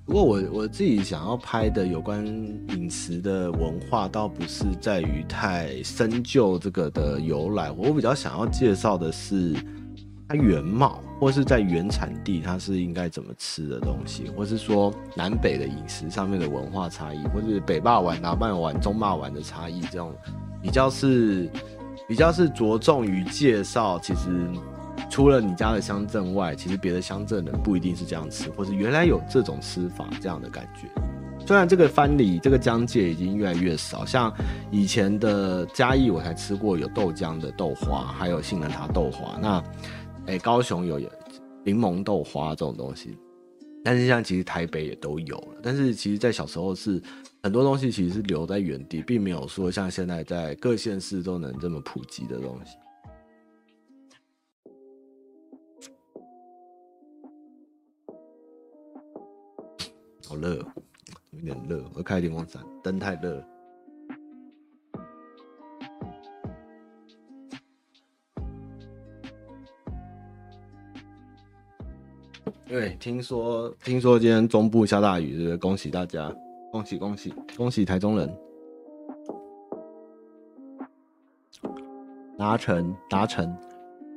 [0.09, 9.53] 不过我我自己想要拍的有关饮食的文化，倒不是在于太深究这个的由来，我比较想要介绍的是
[10.27, 20.11] 它原貌，或是在原产地它是应该怎么吃的东西，或是说南北的饮食上面的文化差异，或是北肉丸、南肉丸、中肉丸的差异，这种
[20.59, 21.47] 比较是
[22.07, 24.27] 比较是着重于介绍其实。
[25.09, 30.87] 除了你家的乡镇外，其实别的乡镇人不一定是这样吃，或是原来有这种吃法这样的感觉。
[31.45, 34.31] 虽然这个番里这个疆界已经越来越少，像
[34.69, 39.39] 以前的嘉义我才吃过有豆浆的豆花，还有杏仁茶豆花。
[39.41, 39.63] 那，
[40.27, 40.99] 哎、高雄有
[41.63, 43.17] 柠檬豆花这种东西，
[43.83, 45.59] 但是像其实台北也都有了。
[45.63, 47.01] 但是其实，在小时候是
[47.41, 52.73] 很多东西其实是留在原地，并没有说像现在在各县市都能这么普及的东西。
[60.29, 60.63] 好热，
[61.31, 61.83] 有点热。
[61.95, 63.43] 我开电风扇，灯太热。
[72.67, 75.57] 对，听说听说今天中部下大雨，是不是？
[75.57, 76.31] 恭喜大家，
[76.71, 78.37] 恭喜恭喜恭喜台中人，
[82.37, 83.57] 达成达成。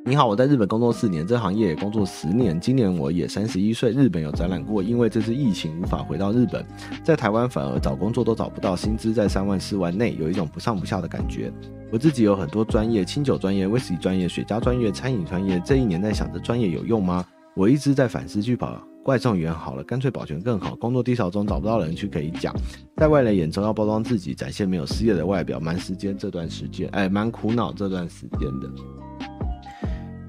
[0.04, 2.58] 你好，我在日本工作四年，这行业也工作十年。
[2.60, 3.92] 今年我也三十一岁。
[3.92, 6.66] 日本有展览过，因为这次疫情无法回到日本，
[7.04, 11.52] 在台湾反而找工作都找不到，薪资在三万四万内，有一种不上不下的感觉。
[11.92, 15.62] 我自己有很多专业，清酒专业、威士忌专业、雪茄专业、餐饮专业。
[15.64, 17.24] 这一年在想着专业有用吗？
[17.54, 20.74] 我一直在反思，去跑怪状元好了，干脆保全更好。
[20.74, 22.52] 工作低潮中找不到人去可以讲，
[22.96, 28.68] 在外人眼中要包装自己，展现没有失业的外表，蛮时间这段时间，哎，蛮苦恼这段时间的。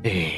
[0.03, 0.31] 哎，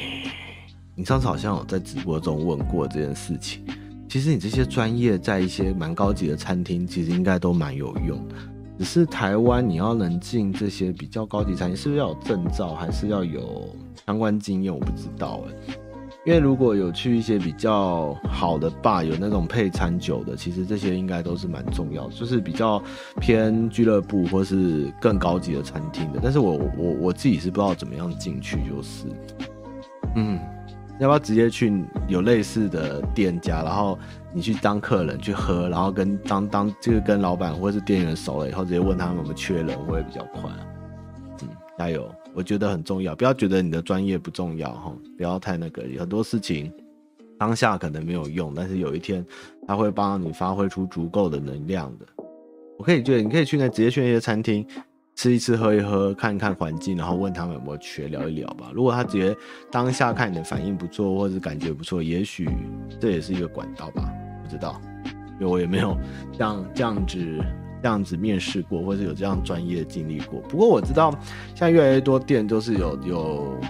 [0.94, 3.64] 你上次好像有在直播中问过这件事情。
[4.08, 8.34] 其实你这些专业在一些蛮高级的餐厅，其实应该都蛮有用的。
[8.78, 13.68] 只是台湾你要能进这些比较高级餐厅，是不是要有证照，还是要有
[14.06, 14.72] 相关经验？
[14.72, 15.74] 我不知道哎。
[16.24, 22.82] 因为如果有去一些比较好的吧有那种配餐酒的，其实这些应该都是蛮重要的，就是比较
[23.20, 26.20] 偏俱乐部或是更高级的餐厅的。
[26.20, 29.06] 但是我我我自己是不知道怎么样进去，就是，
[30.16, 30.38] 嗯。
[30.98, 33.98] 要不要直接去有类似的店家，然后
[34.32, 40.50] 你去当客人去喝，然后跟当当这个跟老板或者是店员熟了以后，直接问他们有没有缺人，会比较快。
[41.42, 41.48] 嗯，
[41.78, 46.72] 加油，我觉得很重要，不要觉得你的专业不重要哈，不要太那个，很多事情
[47.38, 49.22] 当下可能没有用，但是有一天
[49.68, 52.06] 他会帮你发挥出足够的能量的。
[52.78, 54.66] 我可以觉得你可以去那直接去那些餐厅。
[55.16, 58.70] 吃一吃，喝一喝，看一看环境，然后问他们有没有缺，聊一聊吧。
[58.74, 59.36] 如果他觉得
[59.70, 62.46] 当下看你的反应不错，或者感觉不错，也许
[63.00, 64.12] 这也是一个管道吧，
[64.44, 64.78] 不知道，
[65.40, 65.96] 因为我也没有
[66.34, 67.18] 这样这样子
[67.82, 70.38] 这样子面试过，或者有这样专业经历过。
[70.42, 71.10] 不过我知道，
[71.48, 73.60] 现在越来越多店都是有有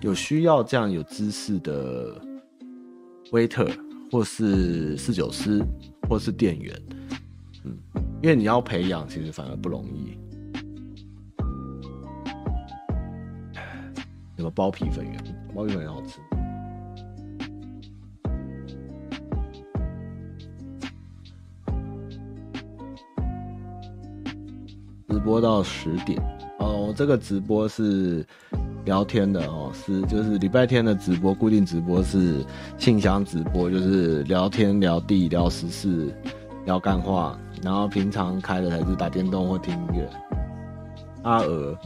[0.00, 2.18] 有需要这样有知识的
[3.30, 3.70] waiter，
[4.10, 5.62] 或是侍酒师，
[6.08, 6.74] 或是店员。
[7.64, 7.76] 嗯
[8.20, 10.18] 因为你要培养，其实反而不容易。
[14.36, 15.16] 什么包皮粉圆？
[15.54, 16.18] 包皮粉圆好吃。
[25.08, 26.20] 直播到十点
[26.58, 28.26] 哦，这个直播是
[28.84, 32.44] 聊天的哦，是就是礼拜天的直播，固定直播是
[32.78, 36.12] 信箱直播，就是聊天聊地聊时事。
[36.64, 40.08] 聊干话，然后平常开的还是打电动或听音乐。
[41.22, 41.76] 阿娥，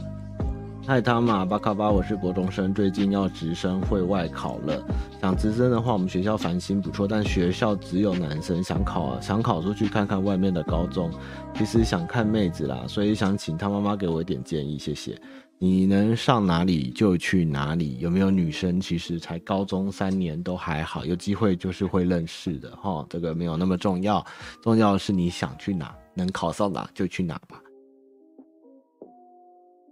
[0.85, 4.81] 嗨他玛巴卡巴，我是国中生，最近要直升会外考了。
[5.21, 11.09] 想直升的话，我们学校繁星不错，但学校只有男生，想考想考出去看看外面的高中。
[11.55, 15.17] 其实想看妹子啦，所以想请他妈妈给我一点建议，谢谢。
[15.59, 18.81] 你能上哪里就去哪里，有没有女生？
[18.81, 24.25] 其实才高中三年都还好，有机会就是会认识的哈，这个没有那么重要，
[24.61, 27.61] 重要的是你想去哪，能考上哪就去哪吧。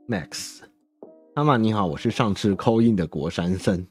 [0.09, 0.59] Max，
[1.33, 3.87] 妈妈你好，我是上次 call in 的国三生，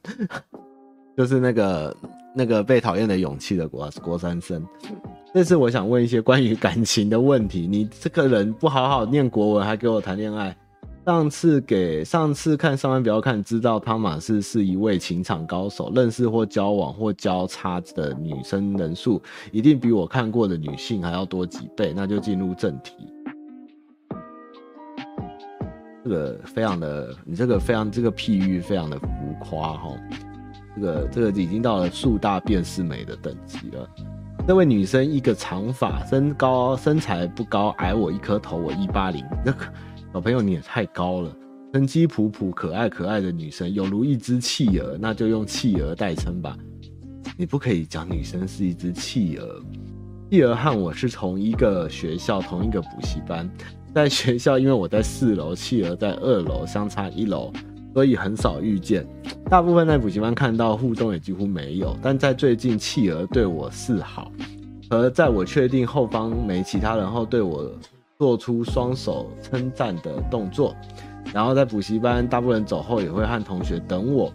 [1.17, 1.97] 就是那个
[2.37, 4.63] 那个被讨厌的勇气的国国三生。
[5.33, 10.55] 这次我想问一些关于感情的问题，你这个人不好好念国文，还给我谈恋爱。
[11.11, 21.93] 上次给上次看上班不要看，知道汤玛士是一位情场高手，认识或交往或交叉的女生人数一定比我看过的女性还要多几倍。
[21.97, 22.93] 那就进入正题，
[26.05, 29.09] 这个非常的，你这个非常这个譬喻非常的浮
[29.41, 29.91] 夸哈，
[30.77, 33.85] 这个这个已经到了树大便是美的等级了。
[34.47, 39.65] 那位女生一个长发，身高身材不高，矮我一颗头，我一八零，那个。
[40.13, 41.33] 小朋友，你也太高了，
[41.73, 46.57] 成绩普普，可爱可爱的女生，有如一只企鹅，那就用企鹅代称吧。
[47.37, 49.63] 你不可以讲女生是一只企鹅，
[50.29, 53.49] 企鹅和我是同一个学校，同一个补习班。
[53.95, 57.53] 在学校，因为我在四楼，企鹅在二楼，相差一楼，
[57.95, 59.07] 所以很少遇见。
[59.49, 61.97] 大部分在补习班看到互动也几乎没有。
[62.03, 64.33] 但在最近，企鹅对我示好，
[64.91, 67.71] 而在我确定后方没其他人后，对我。
[68.21, 70.77] 做出双手称赞的动作，
[71.33, 74.31] 然后在补习班，大部分人走后也会和同学等我，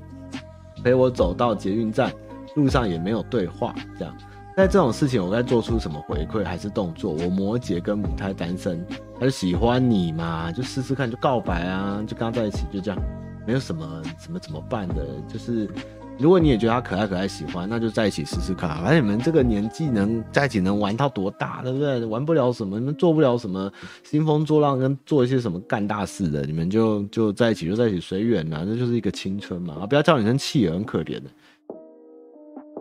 [0.83, 2.11] 陪我走到捷运站，
[2.55, 3.75] 路上也没有对话。
[3.95, 4.11] 这样，
[4.57, 7.13] 在这种事情，我该做出什么回馈还是动作？
[7.13, 8.83] 我摩羯跟母胎单身，
[9.19, 12.99] 他就喜欢你嘛，就试试看，就告白啊，就跟他在一起，就这样，
[13.45, 15.69] 没有什么什么怎么办的，就是。
[16.17, 18.69] 如果你也觉得他可爱可爱喜欢，那就在一起试试看。
[18.81, 22.05] 反正你们这个年纪能在一起能玩到多大，对不对？
[22.05, 23.71] 玩不了什么，你们做不了什么
[24.03, 29.75] 兴风作浪，跟做一些什么干大事的，你们就就在一起就在一起随缘呐，这就是一个青春嘛。
[29.81, 31.29] 啊，不要叫女生气，很可怜的。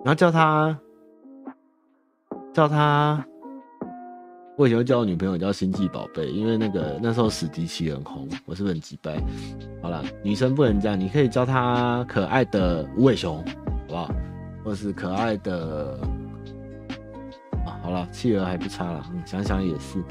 [0.05, 0.79] 然后叫他，
[2.53, 3.27] 叫他。
[4.57, 9.21] 我以前会叫我女朋友叫星际宝贝，因为那个那时候史迪奇很红，我是不是很机掰？
[9.83, 13.45] 好了，女生不能这样，你可以叫她可爱的无尾熊，好
[13.89, 14.15] 不好？
[14.65, 15.99] 或是可爱的
[17.67, 20.03] 啊，好了，企鹅还不差了，嗯，想想也是。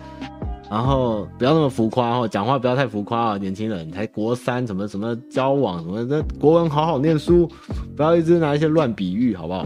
[0.70, 7.50] 然后不要那么浮夸哦，讲话不要太浮夸啊，年轻人才国三，什么什么交往什么的，国文好好念书，
[7.96, 9.66] 不要一直拿一些乱比喻，好不好？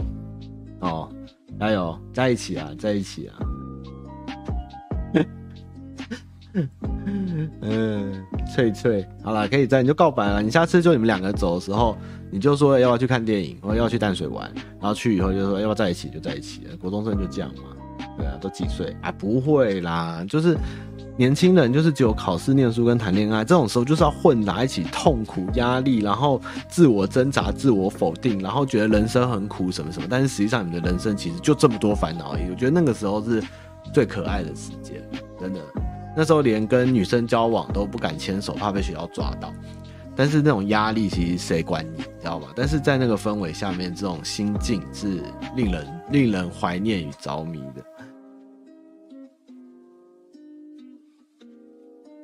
[0.80, 1.08] 哦，
[1.58, 3.34] 加油，在一起啊，在一起啊。
[7.60, 10.42] 嗯，翠翠，好了，可以在你就告白了。
[10.42, 11.96] 你下次就你们两个走的时候，
[12.30, 14.50] 你就说要不要去看电影，或要去淡水玩，
[14.80, 16.76] 然后去以后就说要不要在一起，就在一起了。
[16.76, 17.64] 国中生就这样嘛，
[18.16, 19.12] 对啊，都几岁啊？
[19.12, 20.56] 不会啦，就是
[21.16, 30.08] 年轻人，就是只有考试、念书跟谈恋爱这种时候，就是要混在一起，痛苦、压力，然后自我挣扎、自我否定，然后觉得人生很苦什么什么。
[30.10, 32.48] 但是实际上，你的人生其实就这么多烦恼而已。
[32.50, 33.42] 我觉得那个时候是
[33.92, 35.02] 最可爱的时间，
[35.40, 35.60] 真的。
[36.16, 39.52] 那时候连跟女生交往都不敢牵手，怕被学校抓到。
[40.16, 42.48] 但是那种压力其实谁管你，知道吗？
[42.56, 45.22] 但是在那个氛围下面，这种心境是
[45.54, 47.84] 令人令人怀念与着迷的。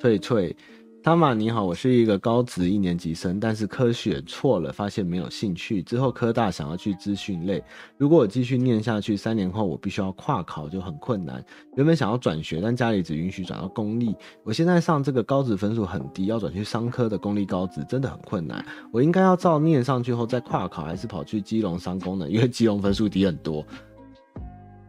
[0.01, 0.57] 翠翠。
[1.05, 5.83] 汤玛你好，我是一个高职一年级生，但是科选错了，发现没有兴趣。
[5.83, 7.63] 之后科大想要去资讯类，
[7.99, 11.45] 如果我继续念下去，三年后我必须要跨考，就很困难。
[11.77, 14.17] 原本想要转学，但家里只允许转到公立。
[14.45, 18.65] 我现在上这个高职分数很低，要转去商科的公立高职真的很困难。
[18.91, 22.31] 我应该要照念上去后再跨考，还是跑去基隆商工呢？
[22.31, 23.63] 因为基隆分数低很多。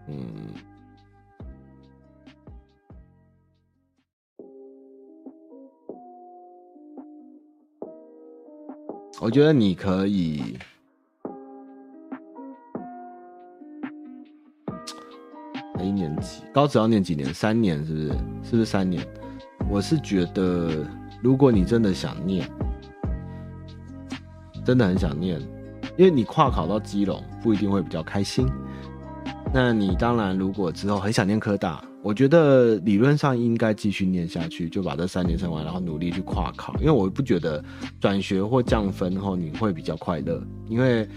[0.07, 0.24] 嗯。
[9.22, 10.57] 我觉得你可以，
[15.82, 17.34] 一年级高职要念几年？
[17.34, 18.07] 三年是不是？
[18.07, 19.05] 是不是三年？
[19.70, 20.86] 我是觉得，
[21.24, 22.47] 如果你真的想念，
[24.66, 25.39] 真的很想念，
[25.97, 28.47] 因为你跨考到基隆不一定会比较开心。
[29.58, 31.82] 那你当然，如果之后很想念科大。
[32.03, 36.76] 我觉得理论上应该继续念下去，就把这三年上完，然后努力去跨考。
[36.80, 37.64] 因为我不觉得
[37.97, 41.08] 转学或降分后你会比较快乐，因为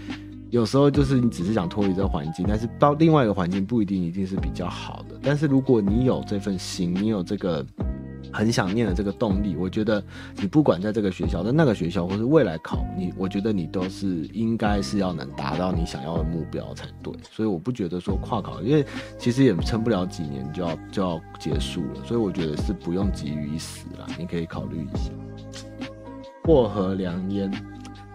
[0.51, 5.19] 有时候就是你只是想脱离这环境，但是到另外一个环境不一定一定是比较好的。
[5.21, 7.65] 但是如果你有这份心，你有这个。
[8.31, 10.03] 很想念的这个动力，我觉得
[10.35, 17.13] 你不管在这个学校、在那个学校，或是未来考你，我觉得你都是应该是要能达到你想要的目标才对。
[17.31, 18.85] 所以我不觉得说跨考，因为
[19.17, 25.11] 其实也撑不了几年就要就要结束了，所以我觉得是不用急于一时啦，你可以考虑一下。
[26.43, 27.51] 薄荷凉烟。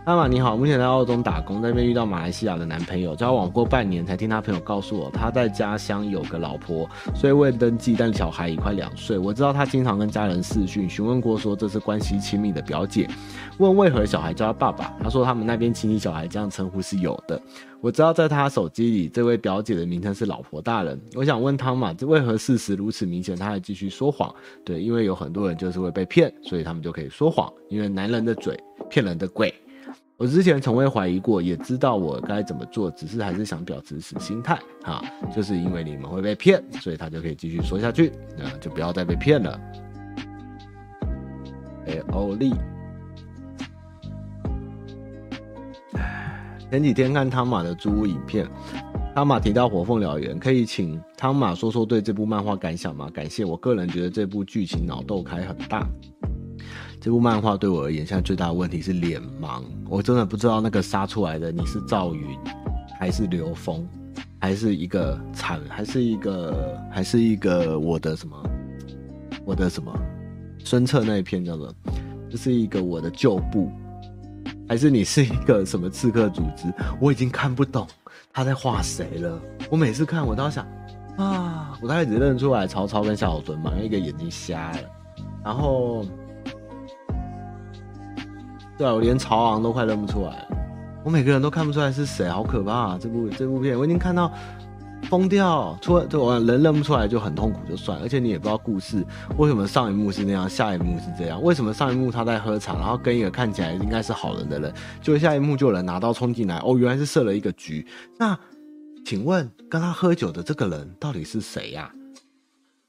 [0.04, 9.16] 阿玛你好，目前在澳洲打工，在那边遇到马来西亚的男朋友，交往过半年才听他朋友告诉我，他在家乡有个老婆，虽未登记，但小孩已快两岁。
[9.16, 13.08] 我知道他经常跟家人视讯，询问过说这是关系亲密的表姐，
[13.56, 17.40] 问为何小孩叫他爸爸，他说他们那边亲戚小孩这样称呼是有的。
[17.80, 21.00] 我知道在他手机里，这位表姐的名称是老婆大人。
[21.14, 24.30] 我想问汤玛，这为何事实如此明显，他还继续说谎？
[24.66, 28.54] 对，因为有很多人就是会被骗，所以他们就可以说谎，因为男人的嘴
[28.90, 29.52] 骗人的鬼。
[30.16, 35.02] 我之前从未怀疑过，也知道我该怎么做，只是还是想表持死心态哈，
[35.34, 39.60] 就是因为你们会被骗，所以他就可以继续说下去，那就不要再被骗了。
[41.86, 42.54] 哎，欧丽，
[46.70, 48.48] 前几天看汤马的租屋影片，
[49.16, 53.10] 汤马提到火凤燎原，可以请汤马说说对这部漫画感想吗？
[53.12, 55.84] 感谢，我个人觉得这部剧情脑洞开很大。
[57.04, 59.62] 这部漫画对我而言，现在最大的问题是脸盲。
[59.90, 62.34] 我真的不知道那个杀出来的你是赵云，
[62.98, 63.86] 还是刘峰，
[64.40, 68.34] 还是一个惨，还是一个，还是一个我的什么，
[69.44, 69.94] 我的什么，
[70.60, 71.70] 孙策那一篇叫做，
[72.30, 73.70] 这是一个我的旧部，
[74.66, 76.72] 还是你是一个什么刺客组织？
[76.98, 77.86] 我已经看不懂
[78.32, 79.38] 他在画谁了。
[79.68, 80.66] 我每次看我都要想
[81.18, 84.78] 啊，我大概只认出来曹操跟夏侯惇嘛，因为一个眼睛瞎了，
[85.44, 86.02] 然后。
[88.76, 90.48] 对啊，我连曹昂都快认不出来，
[91.04, 92.98] 我每个人都看不出来是谁，好可怕啊！
[93.00, 94.32] 这部这部片我已经看到
[95.08, 99.04] 疯掉，除了我人认不出来就很痛苦就算，而且你也不知道故事
[99.36, 107.86] 为什么上一幕是那样，下一幕是这样，为什么上一幕他在喝茶，然后跟一个看起来应该是好人的人，就下一幕就有人拿刀冲进来，哦，原来是设了一个局。
[108.18, 108.36] 那
[109.04, 111.90] 请问跟他喝酒的这个人到底是谁呀？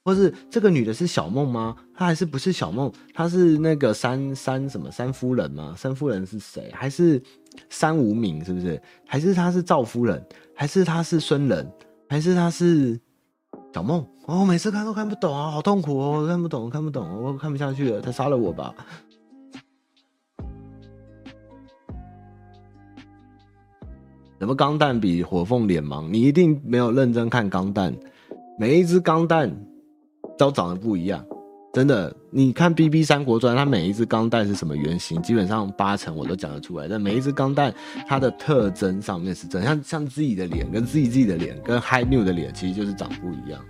[0.05, 1.75] 或是这个女的是小梦吗？
[1.95, 2.91] 她还是不是小梦？
[3.11, 5.73] 她是那个三三什么三夫人吗？
[5.75, 6.71] 三夫人是谁？
[6.75, 7.19] 还是
[7.71, 8.45] 三无名？
[8.45, 8.79] 是不是？
[9.07, 10.23] 还是她是赵夫人？
[10.53, 11.67] 还是她是孙仁？
[12.07, 12.99] 还是她是
[13.73, 14.05] 小梦？
[14.27, 18.75] 哦，每次看都看不懂啊，好痛苦哦，看不懂，看不懂，我看不下去了，他杀了我吧？
[24.37, 26.07] 什么钢弹比火凤脸盲？
[26.09, 27.95] 你一定没有认真看钢弹，
[28.59, 29.51] 每一只钢弹。
[30.37, 31.23] 都长得不一样，
[31.73, 36.87] 真的，你看《B B 三国传》，它每一只钢弹是什么原型，基本上八成我都讲得出来。
[36.87, 37.73] 但每一只钢弹
[38.07, 43.61] 它的特征上面是真，像像自己的脸跟自己自己的脸跟 Hi New 的脸，其实就是长不一样。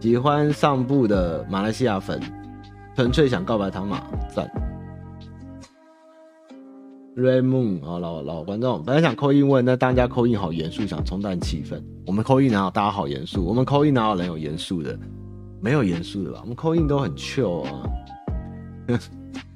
[0.00, 2.18] 喜欢上部的马来西亚粉，
[2.96, 4.02] 纯粹想告白唐马
[4.34, 4.50] 赞。
[7.16, 11.82] Raymond 啊，老老观众，本来想扣印问，那大家扣印好严肃，想冲淡气氛。
[12.06, 13.44] 我们扣印哪有大家好严肃？
[13.44, 14.96] 我们扣印哪有人有严肃的？
[15.60, 16.38] 没有严肃的吧？
[16.42, 17.82] 我们扣印都很 chill 啊。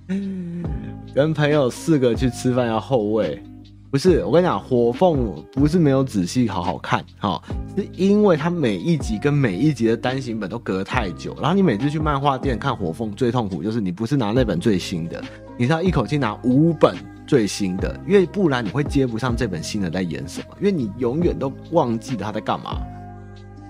[1.14, 3.40] 跟朋友四个去吃饭要后位，
[3.88, 7.40] 不是我跟你讲，火凤不是没有仔细好好看哈，
[7.76, 15.22] 是因为它每一集跟每一集的单行本都隔太久，然后你每次去漫画店看火凤最痛苦就是你不是拿那本最新的，
[15.56, 16.96] 你是要一口气拿五本。
[17.26, 22.80] 最新的，因为不然你会接不上这本新的在演什么，因为你永远都忘记他在干嘛，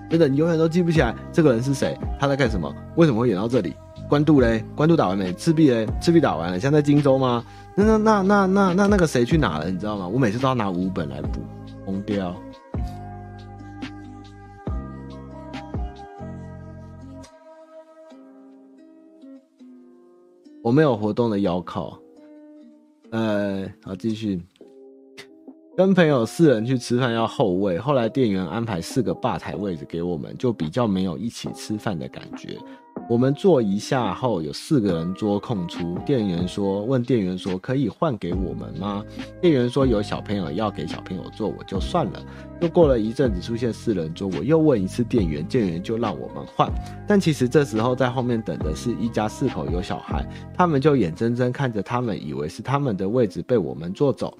[0.09, 3.73] 真的，你永远都记不起来这个人是谁，他在干什么，为什么会演到这里？
[4.07, 5.33] 官渡嘞，官渡打完没？
[5.33, 7.43] 赤壁嘞，赤壁打完了，现在在荆州吗？
[7.75, 9.71] 那那那那那那那个谁去哪了？
[9.71, 10.07] 你知道吗？
[10.07, 11.41] 我每次都要拿五本来补，
[11.85, 12.35] 疯掉。
[20.61, 21.97] 我没有活动的腰靠。
[23.11, 24.41] 呃，好，继续。
[25.77, 32.57] 跟朋友四人去吃饭要后位，后来店员安排四个吧台位置给我们，就比较没有一起吃饭的感觉。
[33.07, 39.05] 我们坐一下后，有四个人桌空出，店员说，问店员说可以换给我们吗？
[39.39, 42.19] 店员说有小朋友要给小朋友坐，我就算了。
[42.61, 46.67] 又过了一阵子，出现四人桌，我又问一次店员，店员就让我们换。
[47.07, 50.25] 但其实这时候在后面等的是一家四口有小孩，
[50.57, 54.35] 他们就眼睁睁看着他们以为是他们的位置被我们坐走。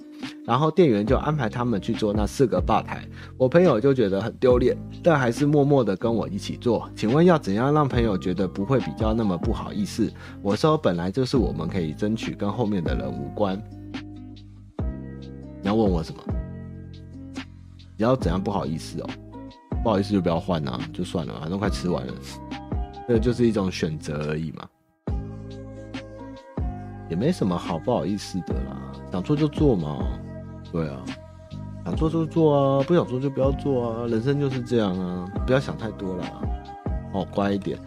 [0.46, 3.06] 然后店员就安排他们去做那四个吧台，
[3.36, 6.88] 我朋友就觉得很丢脸，但还是默默的跟我一起做。
[6.94, 10.12] 请问要怎样让朋友觉得不会比较那么不好意思？
[10.42, 13.60] 我说本来就是我们可以争取，跟后面的人无关。
[15.60, 16.22] 你要问我什么？
[17.96, 19.08] 你要怎样不好意思哦？
[19.82, 22.12] 不好意思就不要换啊，就算了，反正快吃完了，
[23.08, 24.68] 这就是一种选择而已嘛，
[27.08, 28.92] 也没什么好不好意思的啦。
[29.16, 30.06] 想做就做嘛，
[30.70, 31.02] 对啊，
[31.86, 36.26] 想做就做啊，不想做就不要做啊，人生就是这样啊，不要想太多啦，
[37.14, 37.78] 哦，乖一点。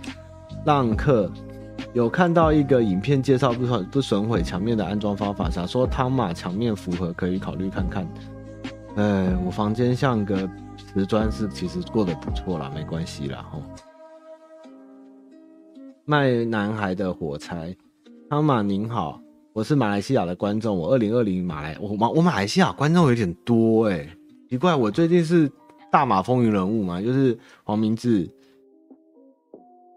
[0.66, 1.32] 浪客
[1.94, 8.08] 有看到一个影片介绍不损不损毁墙面的安装方法，想说汤马墙面符合可以考虑看看。
[8.96, 13.62] 哎，我房间像个瓷砖是其实过得不错啦，没关系啦吼。
[16.06, 17.78] 卖男孩的火柴，
[18.32, 19.22] 汤马您好。
[19.60, 24.08] 我是马来西亚的观众，我二零二零马来我马我马来西亚观众有点多哎，
[24.50, 25.52] 奇怪，我最近是
[25.92, 28.24] 大马风云人物嘛，就是黄明志，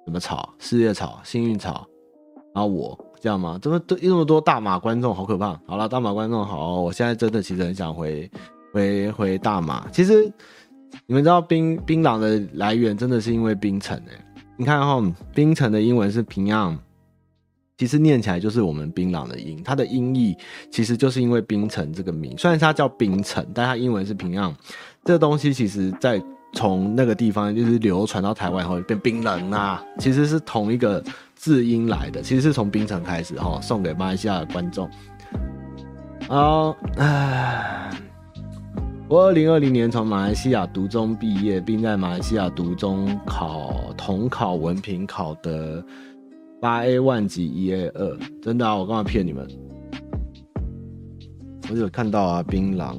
[0.04, 1.86] 什么草，四叶草，幸运草，
[2.52, 3.56] 然后我这样吗？
[3.62, 5.56] 怎么都那么多大马观众，好可怕！
[5.64, 8.28] 好了，大马观众好，我现在真的其实很想回
[8.72, 9.88] 回回大马。
[9.92, 10.24] 其实
[11.06, 15.00] 你们知道槟槟榔的来源真的是因为槟城哎，你看哈，
[15.32, 16.76] 槟城的英文是平壤。
[17.78, 20.36] 其实念起来就是我们槟榔的音，它的音译
[20.70, 24.54] 其实就是因为槟城这个名，虽然它叫槟城，但它英文是平壤。
[25.04, 31.02] 这个东西其实在从那个地方就是流传到台湾后变槟榔啊，其实是同一个
[31.34, 34.88] 字音来的，其实是从槟城开始哈，送给马来西亚的观众。
[36.28, 37.90] 好，唉，
[39.08, 45.84] 我二零二零年从马来西亚读中毕业，并在马来西亚读中考统考文凭考得。
[46.62, 48.76] 八 A 万级一 A 二，真的啊？
[48.76, 49.44] 我干嘛骗你们？
[51.68, 52.96] 我有看到啊，槟榔，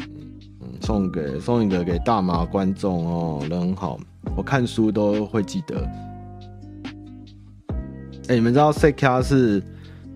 [0.00, 4.00] 嗯，送给送一个给大麻观众哦，人很好，
[4.36, 5.88] 我看书都会记得。
[8.26, 9.62] 哎、你们知道 CK 是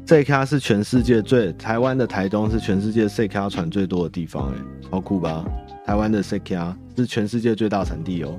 [0.06, 4.56] CK 是全世界最台湾的台东是全世界 CK 船最多的地方，哎，
[4.90, 5.44] 好酷吧？
[5.86, 8.36] 台湾的 CK 是全世界最大产地哦。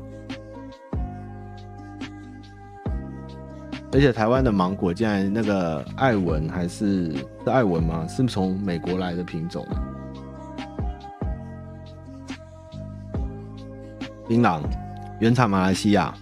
[3.92, 7.12] 而且台湾的芒果竟然那个爱文还是
[7.44, 8.06] 是爱文吗？
[8.08, 9.66] 是从美国来的品种。
[14.28, 14.62] 槟榔
[15.20, 16.14] 原产马来西亚，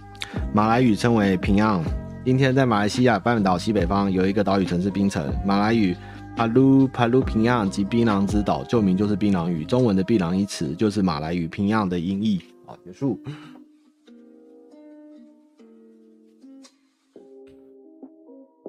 [0.54, 1.82] 马来语称为平壤。
[2.24, 5.94] 今天在马来西亚半岛西北方有一个岛屿城市槟城，马来语
[6.34, 9.62] 帕鲁帕鲁平壤及槟榔之岛，旧名就是槟榔屿。
[9.64, 12.40] 中文的槟榔一词就是马来语平壤的音译。
[12.64, 13.20] 好，结束。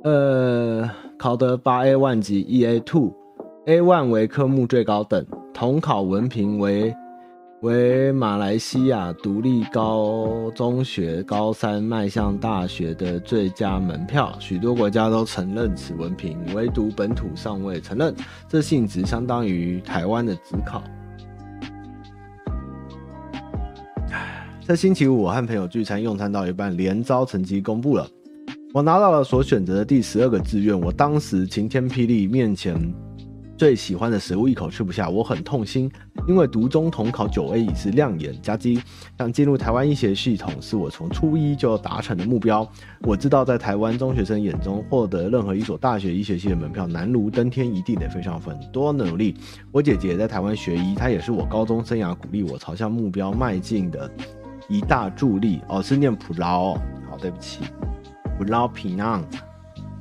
[0.03, 6.95] 呃，考得八 A one 级 EA Two，A One 为科目最高等，统考文凭为
[7.61, 14.33] 为马来西亚独立高中学高三迈向大学的最佳门票。
[14.39, 18.15] 许多国家都承认此文凭，唯独本土尚未承认。
[18.47, 20.81] 这性质相当于台湾的职考。
[24.61, 28.07] 这星期五，我和朋友聚餐，用餐到一半，联招成绩公布了，
[28.71, 30.79] 我拿到了所选择的第十二个志愿。
[30.79, 32.75] 我当时晴天霹雳，面前。
[33.57, 35.91] 最喜欢的食物一口吃不下，我很痛心，
[36.29, 38.79] 因为读中统考九 A 已是亮眼佳绩，
[39.17, 42.65] 想进入台湾医学系统是我从初一就达成的目标。
[43.01, 49.35] 我知道在台湾中学生眼中，获得任何一所大学医学系的门票难如登天，一定得非常很多努力。
[49.73, 54.09] 我姐姐在台湾学医，她也是我高中生涯鼓励我朝向目标迈进的
[54.69, 55.59] 一大助力。
[55.67, 56.75] 哦，是念普劳，
[57.09, 57.59] 好，对不起，
[58.39, 59.23] 普劳皮囊。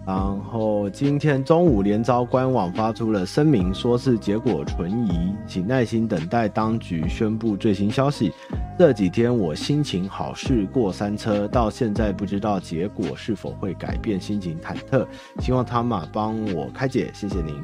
[0.06, 8.32] 然后今天中午，联招官网发出了声明，说是结果存疑，请耐心等待当局宣布最新消息。
[8.78, 15.04] 这几天我心情好事过山车，到现在不知道结果是否会改变，心情忐忑。
[15.40, 17.54] 希望汤马帮我开解，谢谢您。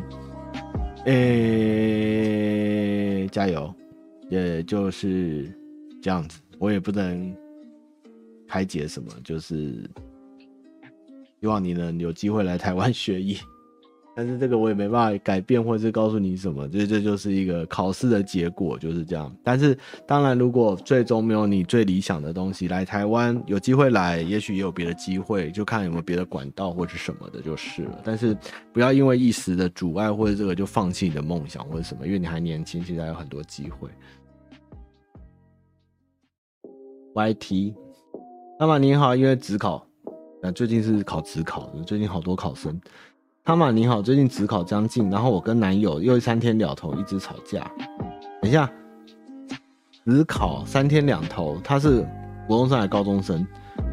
[1.07, 2.39] 诶，
[3.29, 3.73] 加油！
[4.29, 5.51] 也就是
[6.03, 7.35] 这样子，我也不能
[8.47, 9.89] 开解什么，就是。
[11.45, 13.37] 希望你能有机会来台湾学艺，
[14.17, 19.31] 但是这个我也没办法改变，或者是告诉你什么，这这就是一个考试的结果，就是这样。
[19.43, 19.77] 但是
[20.07, 28.01] 当然，如果最终没有你最理想的东西，来台湾有机会来，也许也有别的机会，就看有没有别的管道或者什么的，就是了。
[28.03, 28.35] 但是
[28.73, 33.91] 不要因为一时的阻碍或者这个就放弃你的梦想或者什么，因为你还年轻，现在有很多机会。
[37.15, 37.75] YT，
[38.59, 39.87] 那么你好，因为指考。
[40.53, 42.81] 最近是考职考的，最近好多考生。
[43.45, 47.71] 汤玛你好，最近指考将近，然后我跟男友又三天两头一直吵架。
[48.41, 48.71] 等一下，
[50.05, 52.07] 指考三天两头，他是
[52.49, 53.47] 国中生还是高中生？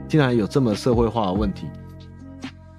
[0.08, 1.68] 竟然有这么社会化的问题。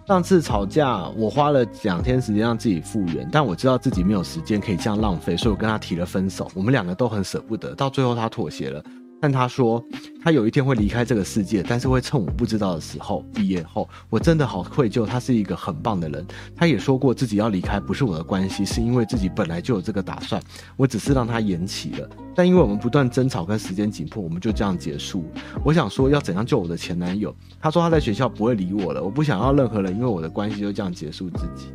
[0.06, 6.50] 上次吵架，我花了两天时间让自己复原，但我知道自己没有时间可以这样浪费，所以我跟他提了分手。
[6.54, 8.82] 我们两个都很舍不得，到最后他妥协了。
[9.22, 9.80] 但他说，
[10.20, 13.24] 他有一天会离开这个世界，但是会趁我不知道的时候。
[13.32, 15.06] 毕业后，我真的好愧疚。
[15.06, 16.26] 他是一个很棒的人。
[16.56, 20.42] 他也说过自己要离开不是我的关系，是因为自己本来就有这个打算。
[20.76, 22.10] 我只是让他延期了。
[22.34, 25.24] 但因为我们不断争吵跟时间紧迫，我们就这样结束。
[25.62, 27.32] 我想说要怎样救我的前男友？
[27.60, 29.00] 他说他在学校不会理我了。
[29.00, 31.68] 我不想要任何人因为我的关系就这样结束自己。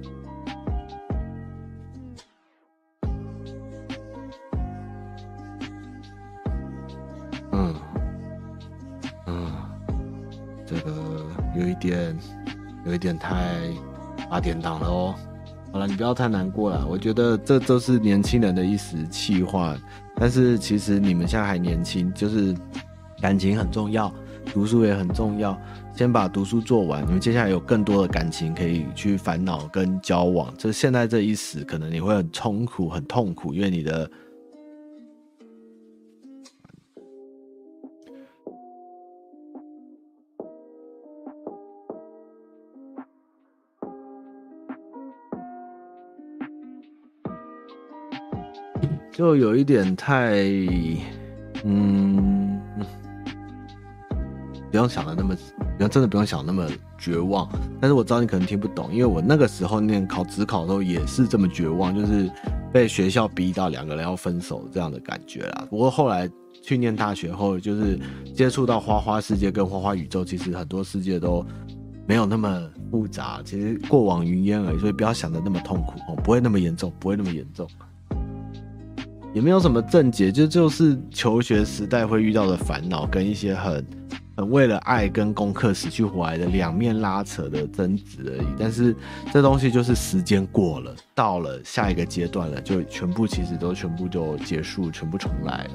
[11.80, 12.18] 点，
[12.86, 13.60] 有一点太
[14.30, 15.16] 八点档了哦。
[15.72, 16.86] 好了，你不要太难过了。
[16.88, 19.76] 我觉得这都是年轻人的一时气话，
[20.16, 22.56] 但是其实你们现在还年轻，就是
[23.22, 24.12] 感情很重要，
[24.54, 25.60] 读书也很重要。
[25.94, 30.56] 先把读书做完，你们接下来有更多的感情可以去烦恼跟交往。
[30.58, 34.10] 就现在这一时，可能你会很痛苦，很痛苦，因为你的。
[49.18, 50.36] 就有一点太，
[51.64, 52.62] 嗯，
[54.70, 55.36] 不用想的那么，
[55.76, 57.50] 不用真的不用想那么绝望。
[57.82, 62.30] 但是我知道你可能听不懂，因为我那个时候念考指考的时候也是这么绝望，就是
[62.72, 65.66] 被学校逼到两个人要分手这样的感觉啦。
[65.68, 66.30] 不过后来
[66.62, 68.00] 去念大学后，就是
[68.36, 71.44] 接触到花花世界跟花花宇宙，其实很多世界都
[72.06, 77.68] 没有那么复杂，其实过往云烟而已，所以不要想的那么痛苦哦，不会那么严重，不会那么严重。
[79.38, 83.86] 也没有什么症结，就就是求学时代会遇到的烦恼，跟一些很
[84.36, 88.48] 很为了爱跟功课死去活来的两面拉扯的争执而已。
[88.58, 88.96] 但是
[89.32, 95.72] 这东西就是时间过了，到了下一个阶段了，就全部其实都全部就结束，全部重来了。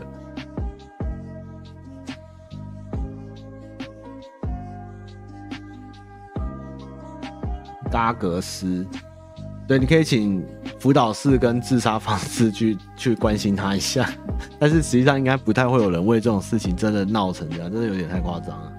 [7.92, 8.84] 嘎格斯。
[9.68, 10.44] 对，你可以请
[10.82, 14.12] 辅导室跟自杀方式 去去关心他一下，
[14.58, 18.72] 但是实际上应该不太会有人为这种事情真的闹成这样，真的有点太夸张了。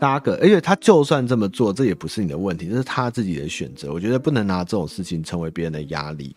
[0.00, 3.92] 大哥，而且他就算这么做，这也不是你的问题，这是他自己的选择。
[3.92, 6.34] 我觉得不能拿这种事情成为别人的压力，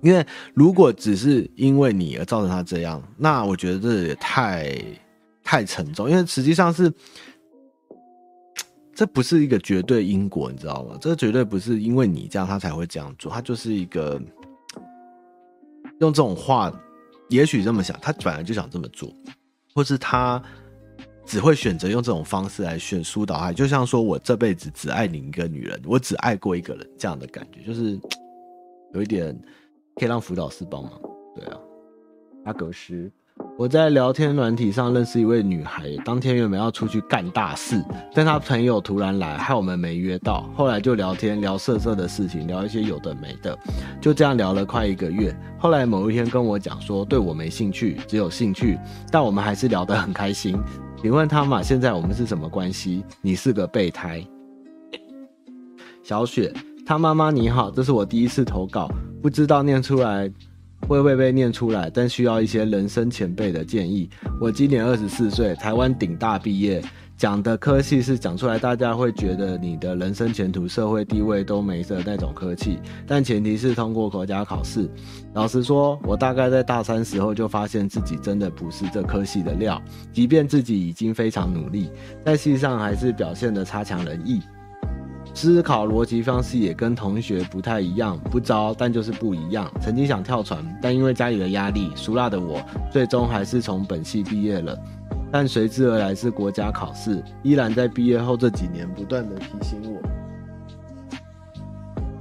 [0.00, 4.74] 因为如果只是因为你而造成他这样，那我觉得这也太
[5.44, 6.90] 太沉重，因为实际上是。
[8.94, 10.96] 这不是一个绝对因果，你知道吗？
[11.00, 14.20] 这绝对不是因为你这样他才会这样做，他就是一个
[16.00, 16.72] 用这种话，
[17.30, 19.10] 也许这么想，他本来就想这么做，
[19.74, 20.42] 或是他
[21.24, 27.98] 只会选择用这种方式来选疏导爱，就像说我这辈子只爱你一个女人，我只爱过一个人这样的感觉，就是
[28.92, 29.34] 有一点
[29.96, 30.92] 可以让辅导师帮忙。
[31.34, 31.58] 对啊，
[32.44, 33.10] 阿格斯。
[33.58, 37.84] 我在聊天软体上认识一位女孩，当天原本要出去干大事，
[38.14, 40.50] 但她朋友突然来，害我们没约到。
[40.56, 43.56] 后来就聊天，聊色色的事情，聊一些有的没的，
[44.00, 45.36] 就这样聊了快一个月。
[45.58, 48.78] 后来某一天跟我讲说，对我没兴趣，只有兴趣，
[49.10, 50.58] 但我们还是聊得很开心。
[51.00, 53.04] 请问他嘛，现在我们是什么关系？
[53.20, 54.26] 你是个备胎。
[56.02, 56.52] 小雪，
[56.86, 58.88] 她妈妈你好，这是我第一次投稿，
[59.22, 60.28] 不知道念出来。
[60.88, 61.90] 会不会被念出来？
[61.92, 64.08] 但需要一些人生前辈的建议。
[64.40, 66.82] 我今年二十四岁，台湾顶大毕业，
[67.16, 74.88] 讲的科系是讲出来大家会觉得你的人生前途、社会地位都没的那种科系，但前提是通过国家考试。
[75.34, 79.80] 老实说，我大概在大三时候就发现自己真的不是这科系的料，
[80.12, 81.90] 即便自己已经非常努力，
[82.24, 84.42] 在系上还是表现得差强人意。
[85.34, 89.68] 思考逻辑方式也跟同学不太一样，不糟，但就是不一样。
[89.80, 92.62] 曾经想跳船，但因为家里的压力，俗辣的我
[92.92, 94.78] 最终还是从本系毕业了。
[95.32, 100.00] 但随之而来是国家考试，依然在毕业后这几年不断的提醒我。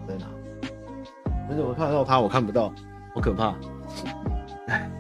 [0.08, 0.26] 在哪？
[1.50, 2.22] 你怎么看得到他？
[2.22, 2.74] 我看不到，
[3.14, 3.54] 好可怕。
[4.68, 4.90] 唉，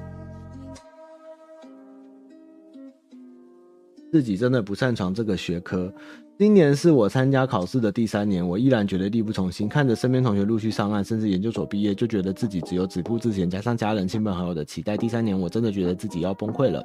[4.12, 5.94] 自己真的不擅长这个学科。
[6.42, 9.70] 今年是我参加考试的第三年，我依然觉得力不从心。
[9.70, 16.84] 看着身边同学陆续上岸，甚至研究所毕业，就觉得自己只有止步之前，加上家人、亲朋好友的期待，第三年我真的觉得自己要崩溃了。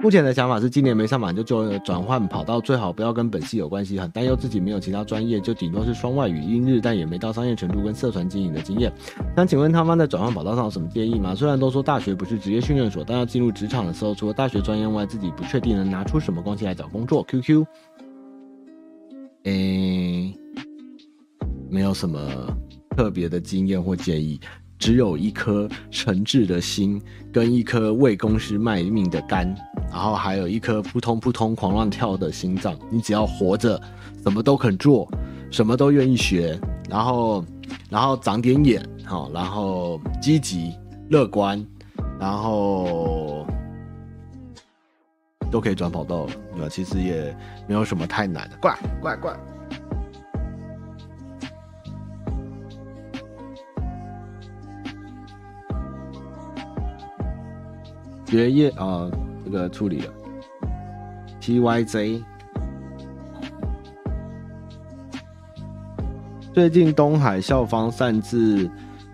[0.00, 3.98] 目前的想法是，今年没上满就就转换跑道，最好不要跟本系有关系。
[3.98, 8.92] 很担忧自己没有其他专业，就顶多是双外语、英日，但也没到商业程度跟社团经营的经验。
[9.34, 11.34] 想请问他们在转换跑道上有什么建议吗？
[11.34, 17.24] 虽然都说大学不是职业训练所，但要进入职场的时候，除了大学专业外，自己不确定能拿出什么东西来找工作。
[17.24, 17.64] QQ。
[19.44, 20.34] 诶、
[21.70, 22.18] 没有什么
[22.96, 24.40] 特别的经验或建议，
[24.78, 27.00] 只有一颗诚挚的心，
[27.32, 29.54] 跟一颗为公司卖命的肝，
[29.90, 32.74] 然后还有一颗扑通扑通狂乱跳的心脏。
[32.90, 33.80] 你只要活着，
[34.22, 35.06] 什么都肯做，
[35.50, 37.44] 什么都愿意学，然后，
[37.90, 40.72] 然后长点眼，好，然后积极
[41.10, 41.62] 乐观，
[42.18, 43.43] 然后。
[45.54, 46.68] 都可以转跑道，对吧？
[46.68, 47.32] 其实也
[47.68, 48.56] 没有什么太难的。
[48.56, 49.32] 怪怪怪！
[58.26, 59.08] 学业啊、
[59.44, 60.12] 这个处理了。
[61.40, 62.24] TYZ，
[66.52, 68.68] 最近东海校方擅自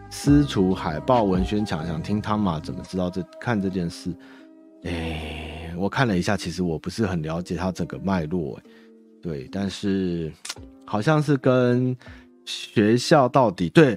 [0.08, 4.16] 撕除海报文宣墙，想听汤玛怎么知道这看这件事？
[4.84, 5.48] 哎。
[5.80, 8.60] 我看了一下，其实我不是很了解它整个脉络，
[9.22, 10.30] 对，但是
[10.84, 11.96] 好像是跟
[12.44, 13.96] 学校到底对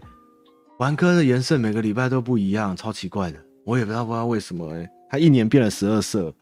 [0.80, 6.34] 玩哥的颜色每个礼拜都不一样，超奇怪的，我也不知道不知道为什么哎，它一年变了十二色，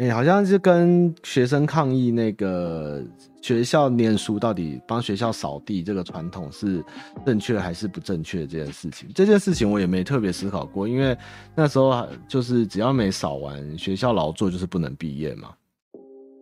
[0.00, 3.02] 哎，好像是跟学生抗议那个。
[3.42, 6.84] 学校念书到底帮学校扫地这个传统是
[7.24, 8.46] 正确还是不正确？
[8.46, 11.16] 这件事情，这件事情我也没特别思考过，因为
[11.54, 15.48] 那时候就是只要没扫完，学校劳作就是不能毕业嘛。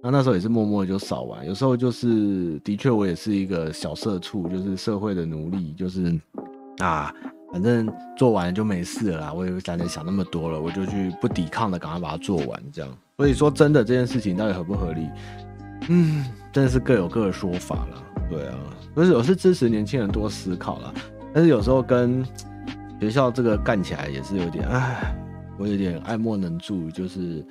[0.03, 6.21] 那那时候也是默默就扫完，有时候就是的确我也是一个小社畜，就是社会的奴隶，就是
[6.79, 7.15] 啊，
[7.53, 12.93] 反正做完就没事了啦，我也懒得想那么多了，我就去不抵抗的赶快把它做完，这样。
[13.19, 15.11] 所以说真的这件事情到底合不合理？
[15.89, 16.25] 嗯。
[16.51, 18.59] 真的是各有各的说法了，对啊，
[18.95, 20.95] 不是我是支持年轻人多思考了，
[21.33, 22.25] 但是有时候跟
[22.99, 25.15] 学校这个干起来也是有点，唉，
[25.59, 27.45] 我有点爱莫能助，就是，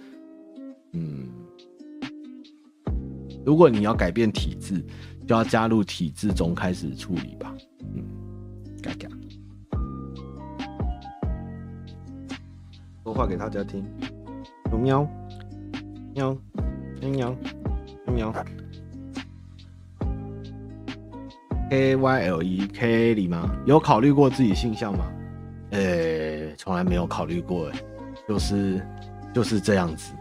[0.94, 1.30] 嗯，
[3.46, 4.84] 如果你要改变体制，
[5.28, 7.54] 就要加入体制中开始处理吧，
[7.94, 8.04] 嗯，
[8.82, 9.08] 嘎嘎，
[13.04, 13.86] 说话给大家听，
[14.72, 15.10] 喵，喵，
[16.18, 16.36] 喵，
[18.08, 18.34] 喵。
[21.70, 23.56] K Y L E K A 里吗？
[23.68, 25.06] 有考虑过自己性向吗？
[25.70, 27.80] 呃、欸，从来没有考虑过，哎，
[28.28, 28.82] 就是
[29.32, 30.12] 就是这样子。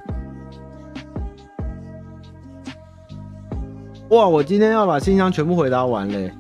[4.11, 6.31] 哇，我今天要把信箱全部回答完嘞。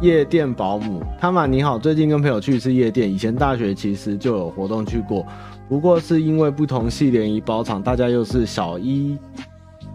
[0.00, 5.26] 夜店保姆，汤玛你好，最近跟朋友去一次夜店，以前大学其实就有活动去过，
[5.68, 9.18] 不过是因为不同系联谊包场，大家又是小一、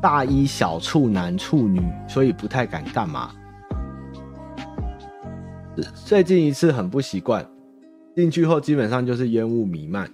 [0.01, 3.31] 大一小处男处女，所以不太敢干嘛。
[6.05, 7.45] 最近一次很不习惯，
[8.15, 10.11] 进去后基本上就是烟雾弥漫。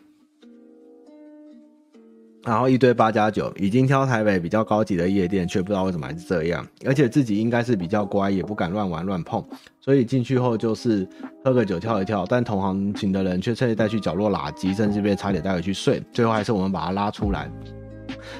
[2.47, 6.65] 然后一堆八加九，已经挑台北比较高级的夜店，却不知道为什么还是这样。
[6.85, 9.43] 而且自己应该是比较乖，也不敢乱玩乱碰，
[9.81, 11.05] 所以进去后就是
[11.43, 12.25] 喝个酒跳一跳。
[12.25, 16.01] 但同行情的人却趁机带去角落垃圾，甚至被差点带回去睡。
[16.13, 17.51] 最后还是我们把他拉出来。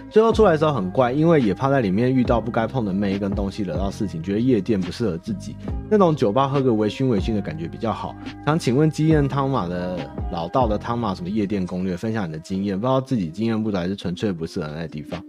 [0.09, 5.55] 最后出来的时候很怪，因为也怕在里面遇到不该碰的妹跟东西惹到事情，觉得夜店不适合自己。
[5.89, 8.15] 那种酒吧喝个微醺微醺的感觉比较好。
[8.45, 12.80] 想请问经验汤马的老道的汤马什么夜店攻略，分享你的经验。
[12.80, 15.22] 不知道自己经验不足还是纯粹不适合那地方。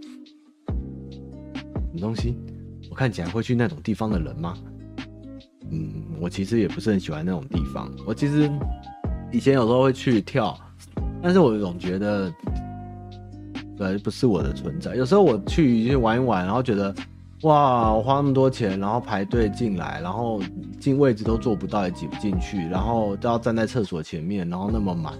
[0.67, 2.37] 什么东西？
[2.89, 4.55] 我看起来会去那种地方的人吗？
[5.71, 7.91] 嗯，我其实也不是很喜欢那种地方。
[8.05, 8.49] 我其实
[9.31, 10.57] 以前有时候会去跳，
[11.21, 12.33] 但是我总觉得。
[13.79, 14.93] 对，不是我的存在。
[14.93, 16.93] 有时候我去去玩一玩，然后觉得，
[17.43, 20.41] 哇，我花那么多钱，然后排队进来，然后
[20.81, 25.13] 进位置都坐不到，也挤不进去，然后都要站在厕所前面，然后那么满，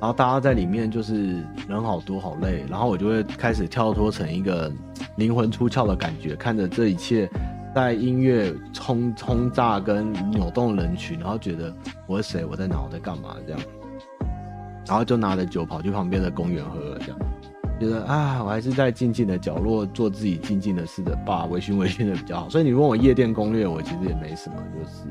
[0.00, 4.68] 然后大家在里面就是人好多，好累，然后我就会开始跳脱成一个
[5.16, 7.30] 灵魂出窍的感觉，看着这一切
[7.72, 11.72] 在音乐冲轰炸跟扭动人群，然后觉得
[12.08, 13.60] 我是谁，我在哪，我在干嘛这样，
[14.88, 17.18] 然后就拿着酒跑去旁边的公园喝了这样。
[17.80, 22.48] 觉得啊，我还是在静静的角落做自己静静的事的吧，微醺微醺的比较好。
[22.50, 25.08] 所以你问我夜店攻略，我其实也没什么，就是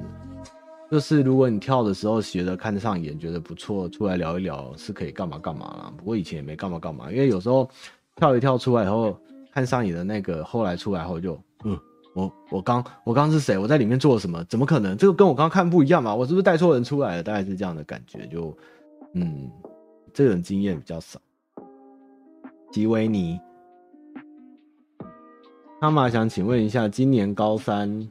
[0.91, 5.93] 就是如果你跳的时候觉得看得上眼，觉得不错，出来聊一聊是可以干嘛干嘛啦。
[5.97, 7.67] 不过以前也没干嘛干嘛，因为有时候
[8.15, 9.20] 跳一跳出来以后
[9.51, 11.34] 看上眼的那个，后来出来后就
[11.65, 11.76] 嗯，
[12.13, 13.57] 我我刚我刚是谁？
[13.57, 14.43] 我在里面做什么？
[14.43, 14.95] 怎么可能？
[14.95, 16.13] 这个跟我刚刚看不一样嘛？
[16.13, 17.24] 我是不是带错人出来了？
[17.24, 18.55] 大概是这样的感觉，就
[19.15, 19.49] 嗯，
[20.13, 21.20] 这种经验比较少。
[22.72, 23.39] 吉维尼，
[25.82, 28.07] 他妈想请问一下，今年高三，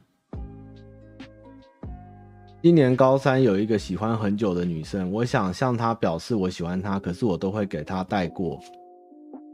[2.61, 8.59] 今年高三有一个喜欢很久的女生，我想向她表示我喜欢她，可是我都会给她带过。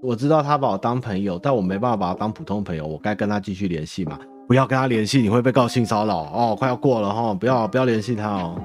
[0.01, 4.19] 我知道她把我当朋友，但我没办法把她当普通朋友，我该跟她继续联系吗？
[4.47, 8.59] 不要跟她联系，你会被告性骚扰哦，快要过了哈，不要不要联系她哦。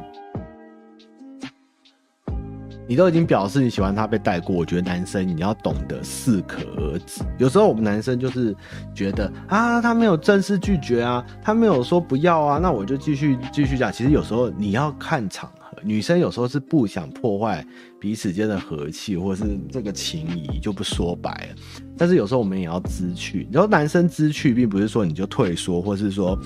[2.91, 7.23] 你都已经表示你喜欢他被带过，我觉得男生你要懂得适可而止。
[7.39, 8.53] 有时候我们男生就是
[8.93, 13.93] 觉得啊，他没有正式拒绝啊，他没有说不要啊，那我就继续继续讲。
[13.93, 17.65] 其实有时候你要看场合，女生有时候是不想破坏
[18.01, 21.63] 彼此间的和气，或者是这个情谊就不说白了。
[21.97, 26.37] 但是有时候我们也要知趣，然后男生知趣，并不是说你就退缩，或是说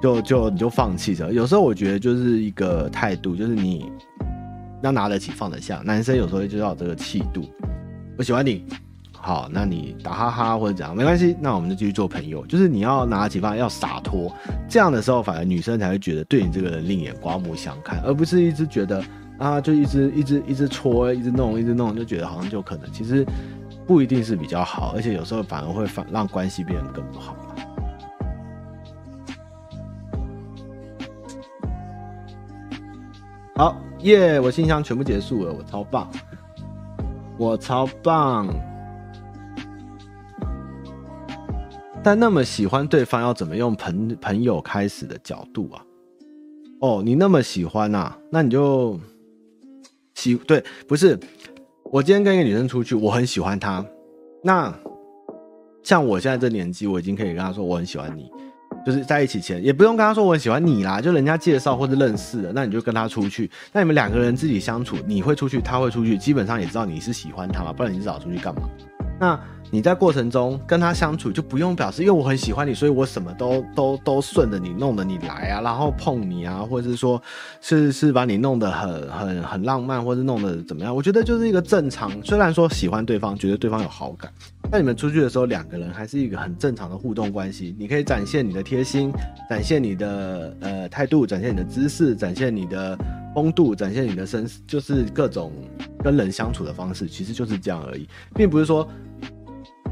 [0.00, 1.32] 就就你就放弃着。
[1.32, 3.90] 有时候我觉得就是一个态度，就是你。
[4.82, 7.44] 要拿得起放得下，男生有时候就要有这个气度。
[8.16, 8.64] 我喜欢你，
[9.12, 12.44] 好，那你打哈哈或者怎样没关系，那我们就继续做朋友。
[12.46, 14.30] 就是你要拿得起放，要洒脱，
[14.68, 19.02] 这样的时候反而女生才会觉得对你这个人另眼刮目相看，而不是一直觉得
[19.38, 23.24] 啊，就一直一直一直戳，一直弄，一直弄，就觉得好像就可能，其实
[23.86, 27.36] 不一定是比较好，而且有时候反而会反让关系变得更不好。
[33.56, 33.89] 好。
[34.02, 36.10] 耶我信箱全部结束了，我超棒，
[37.36, 38.48] 我超棒。
[42.02, 45.84] 但那么喜欢对方，要怎么用朋朋友开始的角度啊？
[46.80, 48.16] 哦，你那么喜欢啊？
[48.30, 48.98] 那你就
[50.14, 51.18] 喜对，不是？
[51.92, 53.84] 我今天跟一个女生出去，我很喜欢她。
[54.42, 54.72] 那
[55.82, 58.30] 像我现在这年纪，我已经可以跟她说我很喜欢你。
[58.84, 63.50] 就是在一起前，也不用跟他说我很喜欢你啦，就人家介绍或者认识的，那你就跟他出去。
[63.72, 68.62] 那你们两个人自己相处，你会出去，他会出去，基本上也知道你是喜欢他嘛，不然你找出去干嘛？
[69.18, 69.38] 那
[69.70, 77.22] 你在过程中跟他相处，就不用表示，因为我很喜欢你，所以我什么都都都顺着你，弄得你来啊，然后碰你啊，或者是说，
[77.60, 80.96] 是是把你弄得很很很浪漫，或者弄得怎么样？
[80.96, 84.32] 我觉得就是一个正常，虽然说喜欢对方，觉得对方有好感。
[84.72, 87.74] 那你们出去的时候，两个人还是一个很正常的互动关系。
[87.76, 89.10] 你可以展现你的贴心，
[89.48, 92.96] 展现你的呃态度，展现你的姿势，展现你的
[93.34, 95.50] 风度，展现你的身，就是各种
[96.04, 98.88] 跟人相处的方式，其实就是这样而已，并不是说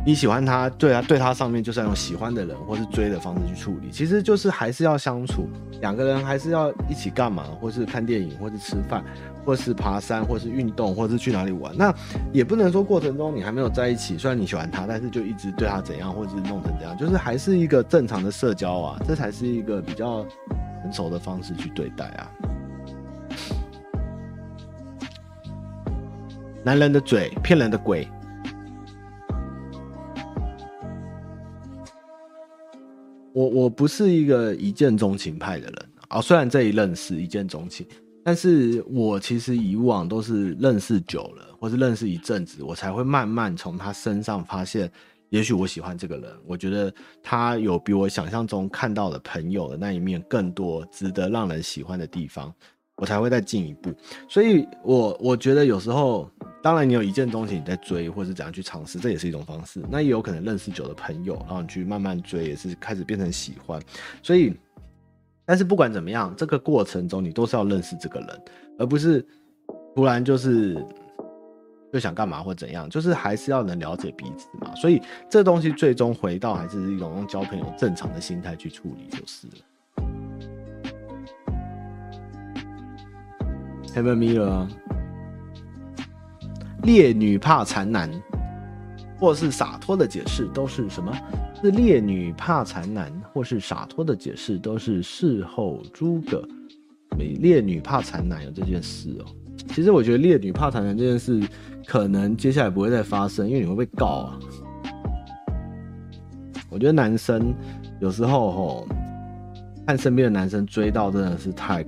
[0.09, 5.47] 你喜欢他，对啊，对他上面就是要用喜欢的人或是追的方式去处理，其实就是还是要相处，
[5.83, 9.05] 两个人还是要一起干嘛，或是看电影，或是吃饭。
[9.45, 11.95] 或是爬山，或是运动，或是去哪里玩，那
[12.33, 20.23] 也不能说过程中你还没有在一起，虽然你喜欢他，但是就一直对他怎样，或是弄成这样，就是还是一个正常的社交啊，这才是一个比较
[20.83, 22.31] 成熟的方式去对待啊。
[26.63, 28.09] 男人的嘴，骗人的鬼。
[33.39, 37.87] 我我不是一个一见钟情派的人啊，虽然这一任是一见钟情。
[38.25, 44.91] 但是我其实以往都是认识久了，或是认识一阵子，我才会慢慢从他身上发现，
[45.29, 52.53] 也许我喜欢这个人，我觉得他有比我想象中看到的朋友的那一面更多，值得让人喜欢的地方，
[52.99, 53.91] 我才会再进一步。
[54.29, 56.31] 所以我我觉得有时候。
[56.61, 59.81] 当然，你有一见钟情，你在追，或者是怎样去尝试，这也是一种方式。
[59.89, 63.81] 那也有可能认识久的朋友，然后你去慢慢追，也是开始变成喜欢。
[64.25, 64.53] 所以，
[65.47, 68.43] 但是不管怎么样，这个过程中你都是要认识这个人，
[68.77, 69.25] 而不是
[69.95, 70.85] 突然就是
[71.93, 74.75] 就想干嘛或怎样，就是还是要能了解彼此嘛。
[74.75, 79.68] 所以这东西最终回到还是一种用交朋友正常的心态去处理就是了。
[83.99, 84.69] Have a mirror
[86.85, 88.09] 烈女怕残男，
[89.19, 91.13] 或是洒脱的解释都是什么？
[91.61, 96.47] 是烈女怕残男，或是洒脱的解释都是事后诸葛。
[97.17, 99.25] 没烈女怕残男有这件事哦。
[99.67, 101.43] 其实我觉得烈女怕残男这件事，
[101.85, 104.39] 可能接下来不会再发生，因为你会被告啊。
[106.71, 107.53] 我觉得男生
[107.99, 108.89] 有时候吼，
[109.85, 111.85] 看身边的男生追到真的是太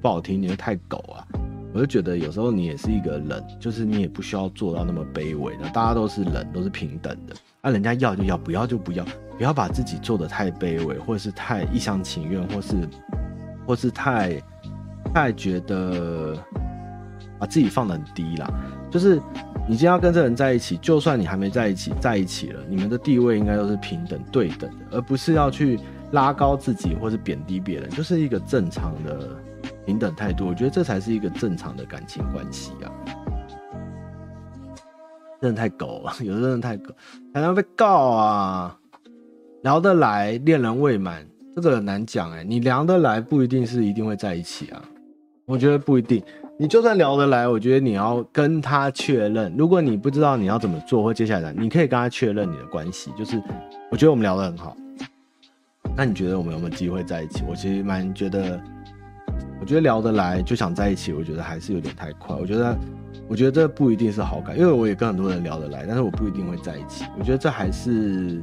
[0.00, 1.26] 不好听，你会太狗啊。
[1.72, 7.34] 我就觉得有时候你也是一个人，就是你也不需要做到那么卑微的，大家都是人，都是平等的。
[7.60, 9.04] 那、啊、人家要就要，不要就不要，
[9.36, 12.88] 不要把自己做的太卑微，或是太一厢情愿，或是
[13.66, 14.42] 或是太
[15.12, 16.34] 太觉得
[17.38, 18.48] 把自己放得很低啦。
[18.90, 19.16] 就是
[19.68, 25.78] 你今天要跟这人在一起，就算你还没在一起，在一起了，你们的地位应该都是平等对等的，而不是要去
[26.12, 29.28] 拉高自己或是贬低别人，就是一个正常的。
[29.86, 32.90] 平等态度，我觉得这才是一个正常的感情关系啊！
[35.40, 36.92] 真的太狗了，有的人太狗，
[37.32, 38.76] 还要被告啊！
[39.62, 41.24] 聊得来，恋人未满，
[41.54, 42.42] 这个很难讲哎。
[42.42, 44.82] 你聊得来不一定是一定会在一起啊，
[45.44, 46.22] 我觉得不一定。
[46.58, 49.54] 你就算聊得来，我觉得你要跟他确认。
[49.58, 53.12] 如果你不知道你要怎么做，或接下来你可以跟他确认你的关系。
[53.16, 53.40] 就是
[53.90, 54.74] 我觉得我们聊得很好，
[55.94, 57.44] 那你觉得我们有没有机会在一起？
[57.46, 58.58] 我其实蛮觉得。
[59.60, 62.36] 我觉得聊得来就想在一起，我觉得还是有点太快。
[62.36, 62.76] 我觉得，
[63.28, 67.04] 我觉得这不一定是好感，因为我也跟很多人聊得来，但是我不一定会在一起。
[67.18, 68.42] 我觉得这还是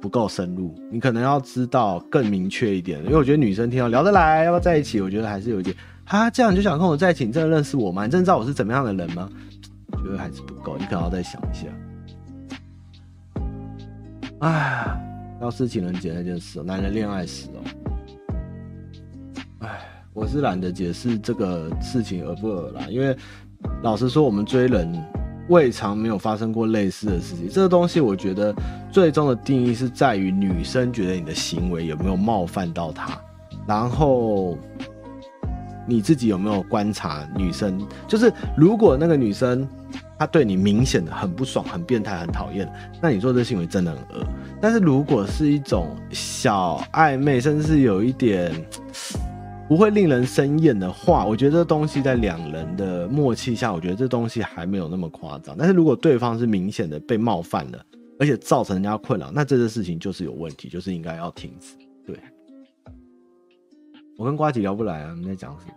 [0.00, 3.02] 不够深入，你可能要知道更明确一点。
[3.04, 7.24] 因为我觉得女生听到聊得来要不要在一起，我觉得还是有一点，哈，这样你就想跟我在一起？
[7.24, 8.04] 你真的认识我吗？
[8.04, 9.28] 你真的知道我是怎么样的人吗？
[9.92, 11.66] 我觉得还是不够，你可能要再想一下。
[14.40, 14.86] 哎，
[15.40, 17.64] 要是情人节那件事，男人恋爱时哦。
[20.12, 23.16] 我是懒得解释这个事情恶不恶啦，因为
[23.82, 25.04] 老实说，我们追人
[25.48, 27.48] 未尝没有发生过类似的事情。
[27.48, 28.54] 这个东西，我觉得
[28.92, 33.18] 最终的定义是在于女生觉得你的行为有没有冒犯到她，
[33.66, 34.56] 然后
[35.84, 39.68] 你自己有没有观察女生，就是如果那个女生
[40.16, 44.24] 她对你明显的很不爽、很变态、很讨厌，那你做这行为真的很恶。
[44.60, 48.54] 但是如果是一种小暧昧，甚至是有一点。
[49.66, 55.56] 不会令人生厌的话，我觉得这东西在两人的默契下，我觉得这东西还没有那么夸张。
[55.58, 57.86] 但是如果对方是明显的被冒犯了，
[58.18, 61.74] 而且造成人家困扰，那这个事情就是有问题，就是应该要停止。
[62.06, 62.16] 对，
[64.18, 65.74] 我跟瓜子聊不来啊，你在讲什么？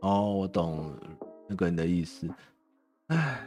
[0.00, 0.92] 哦，我懂
[1.48, 2.28] 那个人的意思。
[3.06, 3.40] 哎，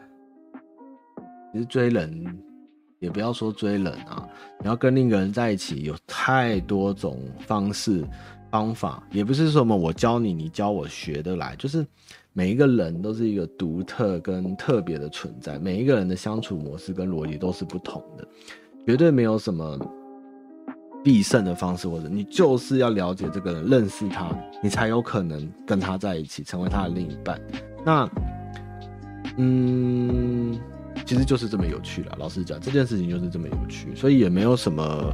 [1.52, 2.42] 其实追人。
[3.00, 4.28] 也不要说追人啊，
[4.60, 8.04] 你要跟另一个人在一起，有太多种方式
[8.50, 11.86] 方法，也不是说什么我教你，你教我学得来，就是
[12.34, 18.28] 每一个人都是一个独特跟特别的存在，每一个人的相处模式跟逻辑都是不同的，
[18.88, 19.78] 绝对没有什么
[21.04, 24.32] 必胜的方式，或者你就是要了解这个人，认识他，
[24.64, 27.40] 你才有可能跟他在一起，成为他的另一半。
[27.86, 28.10] 那，
[29.38, 30.58] 嗯。
[31.06, 32.16] 其实就是这么有趣了。
[32.20, 35.12] 老实讲，这件事情就是这么有趣，所以也没有什么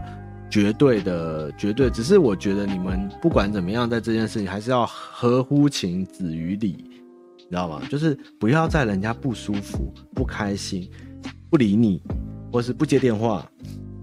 [0.50, 1.90] 绝对的绝对。
[1.90, 6.76] 只是我觉得你们不管怎么样，在这件事情还是要合乎情，止于礼，
[7.38, 7.82] 你知道吗？
[7.90, 10.90] 就是不要在人家不舒服、不开心、
[11.50, 12.02] 不理你，
[12.52, 13.50] 或是不接电话，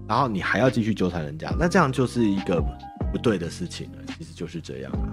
[0.07, 2.61] 然后你还要继续纠缠人家，那这样就是一个
[3.11, 3.97] 不对的事情了。
[4.17, 5.07] 其实就是这样啊。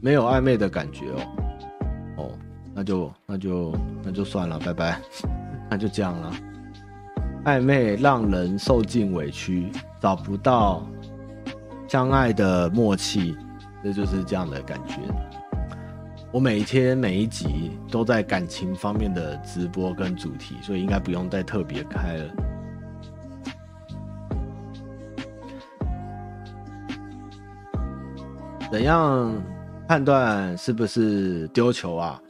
[0.00, 2.30] 没有暧昧的感觉哦，哦，
[2.74, 5.00] 那就那就那就算了，拜拜，
[5.68, 6.32] 那就这样了。
[7.44, 9.70] 暧昧让人受尽委屈，
[10.00, 10.86] 找不到
[11.88, 13.36] 相爱的默契，
[13.82, 15.00] 这就是这样的感觉。
[16.30, 22.30] 我每一天每一集都在感情方面的直播跟主题，所以应该不用再特别开了。
[28.70, 29.32] 怎样
[29.88, 32.20] 判断是不是丢球啊？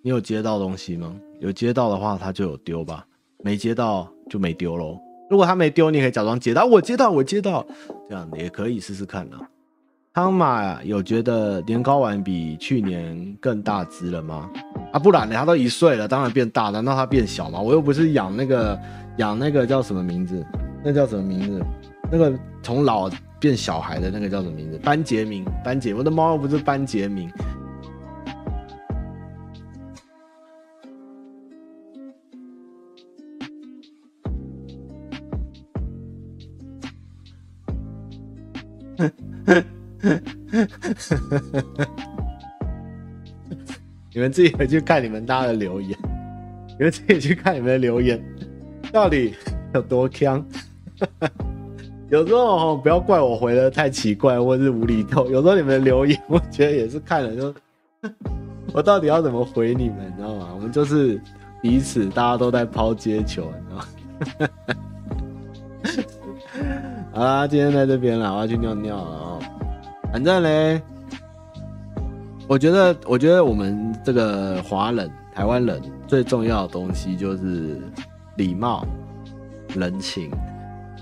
[0.00, 1.14] 你有接到东西吗？
[1.38, 3.04] 有接到的话，他就有丢吧；
[3.44, 4.98] 没接到就没丢喽。
[5.28, 7.66] 如果他没丢，你可以假装接到，我接到，我接到，
[8.08, 9.46] 这样也可以试试看啊。
[10.14, 14.48] 汤马有觉得年糕丸比去年更大只了吗？
[14.94, 15.34] 啊，不然呢？
[15.34, 17.60] 他都一岁了，当然变大，难道他变小吗？
[17.60, 18.80] 我又不是养那个
[19.18, 20.42] 养那个叫什么名字？
[20.82, 21.62] 那叫什么名字？
[22.10, 22.32] 那个
[22.62, 23.10] 从老
[23.40, 24.78] 变小孩的那个叫什么名字？
[24.78, 27.32] 班杰明，班杰，我的猫又不是班杰明。
[44.12, 45.98] 你们自己回去看你们大家的留言，
[46.78, 48.22] 你们自己去看你们的留言，
[48.92, 49.34] 到底
[49.72, 50.44] 有多锵？
[52.10, 57.54] 有时候不要怪我回的太奇怪或是无厘头， 有时候你们留言，我觉得也是看了就，
[58.74, 60.48] 我到底要怎么回你们，你知道吗？
[60.54, 61.20] 我们就是
[61.62, 63.86] 彼此，大家都在抛接球，你知道吗？
[67.14, 69.38] 好啦，今天在这边了，我要去尿尿了哦。
[70.12, 70.82] 反正嘞，
[72.48, 77.80] 我觉得，我觉得我们这个华人、台湾人最重要的东西就是
[78.34, 78.84] 礼貌、
[79.76, 80.28] 人情。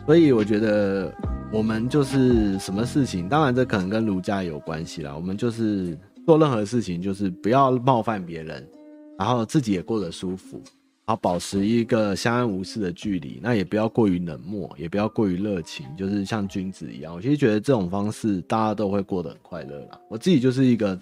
[0.08, 1.14] 所以我觉得
[1.52, 5.14] 我们就是什么事情，当然这可能跟儒家有关系啦。
[5.14, 5.94] 我们就是
[6.24, 8.66] 做任何事情，就是不要冒犯别人，
[9.18, 10.62] 然后自己也过得舒服。
[11.04, 17.14] 然后保持一个相安无事的距离，那也不要过于冷漠，也不要过于热情，就是像君子一样。
[17.14, 20.00] 我其实觉得这种方式大家都会过得很快乐啦。
[20.08, 20.98] 我自己就是一个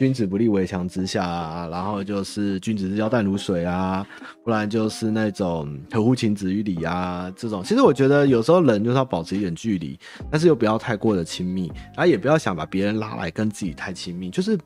[0.00, 4.06] 君子不立围墙之下啊，然后就是君子之交淡如水啊，
[4.42, 7.62] 不然就是那种合乎情止于理啊这种。
[7.62, 10.00] 其实我觉得有时候人就是要保持一点距离，
[10.30, 14.58] 但是又不要太过的亲密，然后也不要想把别人拉来跟自己太亲密，就是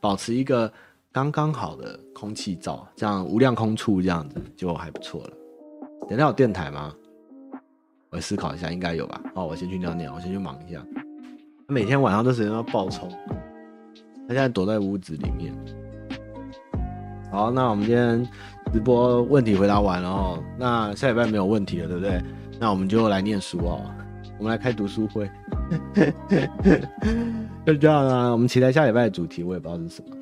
[0.00, 0.68] 保持一个。
[1.12, 5.30] 刚刚好的空气罩，这样无量空处，这样子就还不错了。
[6.08, 6.94] 等下有电台吗？
[8.10, 9.20] 我思考一下，应该有吧。
[9.34, 10.80] 哦，我先去尿尿，我先去忙一下。
[11.66, 13.10] 每天晚上这时间要爆冲，
[14.30, 15.52] 他现在躲在屋子里面。
[17.32, 18.24] 好，那我们今天
[18.72, 20.38] 直播问题回答完了哦。
[20.56, 22.22] 那下礼拜没有问题了，对不对？
[22.60, 23.80] 那我们就来念书哦。
[24.38, 25.28] 我们来开读书会，
[27.66, 28.30] 就这样啊。
[28.30, 30.16] 我们期待下礼拜的主题，我也不知道是什么。